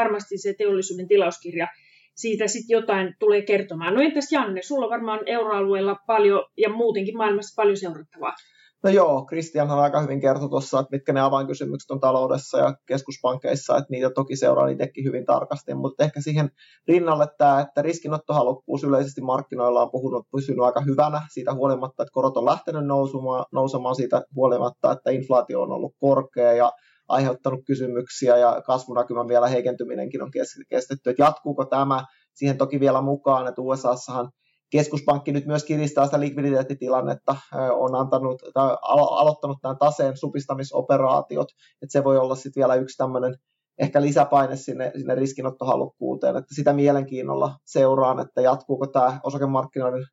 varmasti 0.01 0.39
se 0.39 0.55
teollisuuden 0.59 1.09
tilauskirja 1.09 1.67
siitä 2.15 2.47
sitten 2.47 2.75
jotain 2.75 3.15
tulee 3.19 3.43
kertomaan. 3.43 3.95
No 3.95 4.01
entäs 4.01 4.33
Janne, 4.33 4.63
sulla 4.63 4.91
varmaan 4.91 5.21
euroalueella 5.27 5.97
paljon 6.07 6.45
ja 6.57 6.69
muutenkin 6.69 7.17
maailmassa 7.17 7.63
paljon 7.63 7.77
seurattavaa. 7.77 8.35
No 8.83 8.91
joo, 8.91 9.25
Kristianhan 9.25 9.79
aika 9.79 10.01
hyvin 10.01 10.21
kertoi 10.21 10.49
tuossa, 10.49 10.81
että 10.81 10.97
mitkä 10.97 11.13
ne 11.13 11.21
avainkysymykset 11.21 11.91
on 11.91 12.01
taloudessa 12.01 12.59
ja 12.59 12.75
keskuspankeissa, 12.87 13.77
että 13.77 13.87
niitä 13.91 14.11
toki 14.11 14.37
seuraa 14.37 14.69
itsekin 14.69 15.05
hyvin 15.05 15.25
tarkasti, 15.27 15.75
mutta 15.75 16.05
ehkä 16.05 16.21
siihen 16.21 16.51
rinnalle 16.89 17.27
tämä, 17.39 17.61
että 17.61 17.83
riskinottohalukkuus 17.83 18.85
yleisesti 18.85 19.21
markkinoilla 19.21 19.83
on 19.83 19.91
puhunut, 19.91 20.27
pysynyt 20.33 20.65
aika 20.65 20.81
hyvänä 20.81 21.23
siitä 21.33 21.55
huolimatta, 21.55 22.03
että 22.03 22.13
korot 22.13 22.37
on 22.37 22.45
lähtenyt 22.45 22.87
nousemaan, 22.87 23.45
nousemaan 23.53 23.97
siitä 23.97 24.23
huolimatta, 24.35 24.93
että 24.93 25.11
inflaatio 25.11 25.63
on 25.63 25.73
ollut 25.73 25.95
korkea 25.99 26.53
ja 26.53 26.73
aiheuttanut 27.09 27.61
kysymyksiä 27.66 28.37
ja 28.37 28.62
kasvunäkymän 28.66 29.29
vielä 29.29 29.49
heikentyminenkin 29.49 30.23
on 30.23 30.31
kestetty, 30.69 31.11
että 31.11 31.23
jatkuuko 31.23 31.64
tämä? 31.64 32.05
Siihen 32.35 32.59
toki 32.59 32.81
vielä 32.81 33.01
mukaan, 33.01 33.49
että 33.49 33.62
USAssahan 33.62 34.31
keskuspankki 34.71 35.33
nyt 35.33 35.47
myös 35.47 35.64
kiristää 35.64 36.05
sitä 36.05 36.21
likviditeettitilannetta, 36.21 37.37
on 37.73 37.95
antanut, 37.95 38.42
tai 38.55 38.77
aloittanut 38.83 39.59
tämän 39.62 39.79
taseen 39.79 40.16
supistamisoperaatiot, 40.16 41.49
että 41.83 41.92
se 41.92 42.05
voi 42.05 42.19
olla 42.19 42.35
sitten 42.35 42.61
vielä 42.61 42.75
yksi 42.75 42.97
tämmöinen 42.97 43.37
ehkä 43.79 44.03
lisäpaine 44.03 44.57
sinne, 44.57 44.92
sinne 44.97 45.14
riskinottohalukkuuteen, 45.14 46.37
että 46.37 46.55
sitä 46.55 46.73
mielenkiinnolla 46.73 47.55
seuraan, 47.64 48.21
että 48.21 48.40
jatkuuko 48.40 48.87
tämä 48.87 49.21
osakemarkkinoiden 49.23 50.05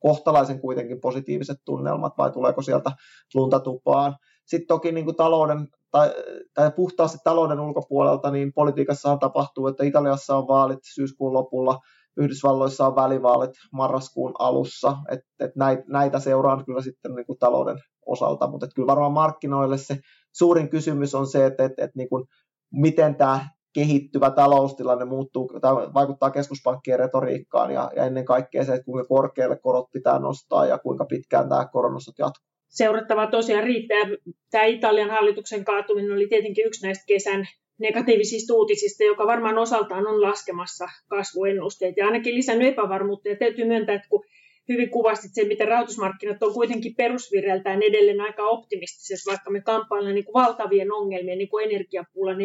kohtalaisen 0.00 0.60
kuitenkin 0.60 1.00
positiiviset 1.00 1.58
tunnelmat 1.64 2.12
vai 2.18 2.32
tuleeko 2.32 2.62
sieltä 2.62 2.90
lunta 3.34 3.60
tupaan. 3.60 4.16
Sitten 4.46 4.66
toki 4.66 4.92
niin 4.92 5.04
kuin 5.04 5.16
talouden 5.16 5.68
tai, 5.90 6.10
tai 6.54 6.70
puhtaasti 6.76 7.18
talouden 7.24 7.60
ulkopuolelta, 7.60 8.30
niin 8.30 8.52
politiikassa 8.52 9.16
tapahtuu, 9.16 9.66
että 9.66 9.84
Italiassa 9.84 10.36
on 10.36 10.48
vaalit 10.48 10.80
syyskuun 10.94 11.32
lopulla, 11.32 11.78
Yhdysvalloissa 12.16 12.86
on 12.86 12.96
välivaalit 12.96 13.50
marraskuun 13.72 14.32
alussa, 14.38 14.96
että 15.10 15.26
et 15.40 15.50
näitä, 15.88 16.18
seuraan 16.18 16.64
kyllä 16.64 16.82
sitten 16.82 17.14
niin 17.14 17.26
kuin 17.26 17.38
talouden 17.38 17.78
osalta, 18.06 18.50
mutta 18.50 18.66
kyllä 18.74 18.86
varmaan 18.86 19.12
markkinoille 19.12 19.78
se 19.78 19.98
suurin 20.32 20.68
kysymys 20.68 21.14
on 21.14 21.26
se, 21.26 21.46
että 21.46 21.64
et, 21.64 21.72
et 21.78 21.90
niin 21.94 22.08
kuin, 22.08 22.24
miten 22.72 23.14
tämä 23.14 23.46
kehittyvä 23.74 24.30
taloustilanne 24.30 25.04
muuttuu, 25.04 25.52
tai 25.60 25.74
vaikuttaa 25.74 26.30
keskuspankkien 26.30 26.98
retoriikkaan 26.98 27.70
ja, 27.70 27.90
ja 27.96 28.04
ennen 28.04 28.24
kaikkea 28.24 28.64
se, 28.64 28.74
että 28.74 28.84
kuinka 28.84 29.08
korkealle 29.08 29.58
korot 29.58 29.90
pitää 29.92 30.18
nostaa 30.18 30.66
ja 30.66 30.78
kuinka 30.78 31.04
pitkään 31.04 31.48
tämä 31.48 31.68
koronostot 31.72 32.18
jatkuu. 32.18 32.51
Seurattavaa 32.72 33.26
tosiaan 33.26 33.64
riittää. 33.64 34.06
Tämä 34.50 34.64
Italian 34.64 35.10
hallituksen 35.10 35.64
kaatuminen 35.64 36.12
oli 36.12 36.26
tietenkin 36.26 36.66
yksi 36.66 36.86
näistä 36.86 37.04
kesän 37.06 37.48
negatiivisista 37.78 38.54
uutisista, 38.54 39.04
joka 39.04 39.26
varmaan 39.26 39.58
osaltaan 39.58 40.06
on 40.06 40.22
laskemassa 40.22 40.88
kasvuennusteita 41.08 42.00
ja 42.00 42.06
ainakin 42.06 42.34
lisännyt 42.34 42.68
epävarmuutta. 42.68 43.28
Ja 43.28 43.36
täytyy 43.36 43.64
myöntää, 43.64 43.94
että 43.94 44.08
kun 44.08 44.24
hyvin 44.68 44.90
kuvasit 44.90 45.34
sen, 45.34 45.48
miten 45.48 45.68
rahoitusmarkkinat 45.68 46.42
on 46.42 46.54
kuitenkin 46.54 46.94
perusvirreiltään 46.94 47.82
edelleen 47.82 48.20
aika 48.20 48.42
optimistisessa, 48.42 49.30
vaikka 49.30 49.50
me 49.50 49.60
kamppaillaan 49.60 50.14
niin 50.14 50.24
kuin 50.24 50.42
valtavien 50.44 50.92
ongelmien 50.92 51.38
niin 51.38 51.48
kuin 51.48 51.70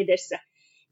edessä, 0.02 0.40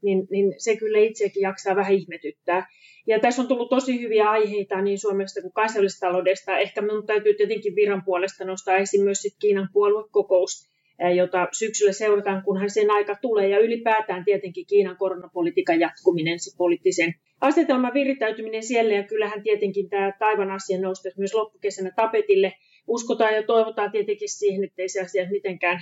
niin, 0.02 0.26
niin 0.30 0.54
se 0.58 0.76
kyllä 0.76 0.98
itsekin 0.98 1.40
jaksaa 1.40 1.76
vähän 1.76 1.94
ihmetyttää. 1.94 2.66
Ja 3.06 3.20
tässä 3.20 3.42
on 3.42 3.48
tullut 3.48 3.70
tosi 3.70 4.00
hyviä 4.00 4.30
aiheita 4.30 4.82
niin 4.82 4.98
Suomesta 4.98 5.40
kuin 5.42 5.52
kansallisesta 5.52 6.06
taloudesta. 6.06 6.58
Ehkä 6.58 6.82
minun 6.82 7.06
täytyy 7.06 7.34
tietenkin 7.34 7.76
viran 7.76 8.02
puolesta 8.04 8.44
nostaa 8.44 8.76
esiin 8.76 9.04
myös 9.04 9.18
sit 9.18 9.36
Kiinan 9.40 9.68
puoluekokous, 9.72 10.70
jota 11.16 11.48
syksyllä 11.52 11.92
seurataan, 11.92 12.42
kunhan 12.42 12.70
sen 12.70 12.90
aika 12.90 13.16
tulee, 13.22 13.48
ja 13.48 13.58
ylipäätään 13.58 14.24
tietenkin 14.24 14.66
Kiinan 14.66 14.96
koronapolitiikan 14.96 15.80
jatkuminen, 15.80 16.40
se 16.40 16.56
poliittisen 16.58 17.14
asetelman 17.40 17.94
virittäytyminen 17.94 18.62
siellä, 18.62 18.94
ja 18.94 19.02
kyllähän 19.02 19.42
tietenkin 19.42 19.90
tämä 19.90 20.12
Taivan 20.18 20.50
asia 20.50 20.80
nousi 20.80 21.08
myös 21.18 21.34
loppukesänä 21.34 21.90
tapetille. 21.96 22.52
Uskotaan 22.86 23.34
ja 23.34 23.42
toivotaan 23.42 23.92
tietenkin 23.92 24.28
siihen, 24.28 24.64
että 24.64 24.82
ei 24.82 24.88
se 24.88 25.00
asia 25.00 25.30
mitenkään, 25.30 25.80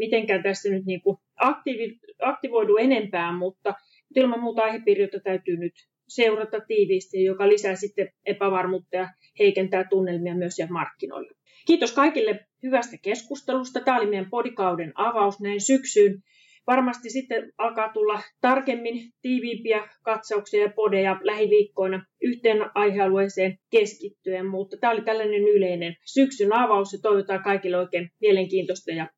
mitenkään 0.00 0.42
tästä 0.42 0.68
nyt 0.68 0.86
niin 0.86 1.02
kuin 1.02 1.16
aktiivi, 1.36 1.98
aktivoidu 2.22 2.76
enempää, 2.76 3.32
mutta 3.38 3.74
ilman 4.16 4.40
muuta 4.40 4.62
aihepiiri, 4.62 5.02
jota 5.02 5.20
täytyy 5.20 5.56
nyt 5.56 5.72
seurata 6.08 6.60
tiiviisti, 6.60 7.24
joka 7.24 7.48
lisää 7.48 7.76
sitten 7.76 8.08
epävarmuutta 8.26 8.96
ja 8.96 9.08
heikentää 9.38 9.84
tunnelmia 9.90 10.34
myös 10.34 10.58
ja 10.58 10.66
markkinoilla. 10.70 11.30
Kiitos 11.66 11.92
kaikille 11.92 12.40
hyvästä 12.62 12.96
keskustelusta. 13.02 13.80
Tämä 13.80 13.98
oli 13.98 14.06
meidän 14.06 14.30
podikauden 14.30 14.92
avaus 14.94 15.40
näin 15.40 15.60
syksyyn. 15.60 16.22
Varmasti 16.66 17.10
sitten 17.10 17.52
alkaa 17.58 17.92
tulla 17.92 18.20
tarkemmin 18.40 19.12
tiiviimpiä 19.22 19.88
katsauksia 20.02 20.62
ja 20.62 20.72
podeja 20.76 21.20
lähiviikkoina 21.22 22.04
yhteen 22.22 22.56
aihealueeseen 22.74 23.58
keskittyen, 23.70 24.46
mutta 24.46 24.76
tämä 24.76 24.92
oli 24.92 25.02
tällainen 25.02 25.48
yleinen 25.48 25.96
syksyn 26.04 26.52
avaus 26.52 26.92
ja 26.92 26.98
toivotaan 27.02 27.42
kaikille 27.42 27.78
oikein 27.78 28.10
mielenkiintoista 28.20 28.90
ja 28.90 29.08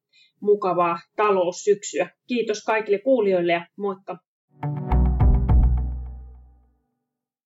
mukavaa 0.43 0.99
taloussyksyä. 1.17 2.11
Kiitos 2.27 2.65
kaikille 2.65 2.99
kuulijoille 2.99 3.53
ja 3.53 3.67
moikka! 3.77 4.19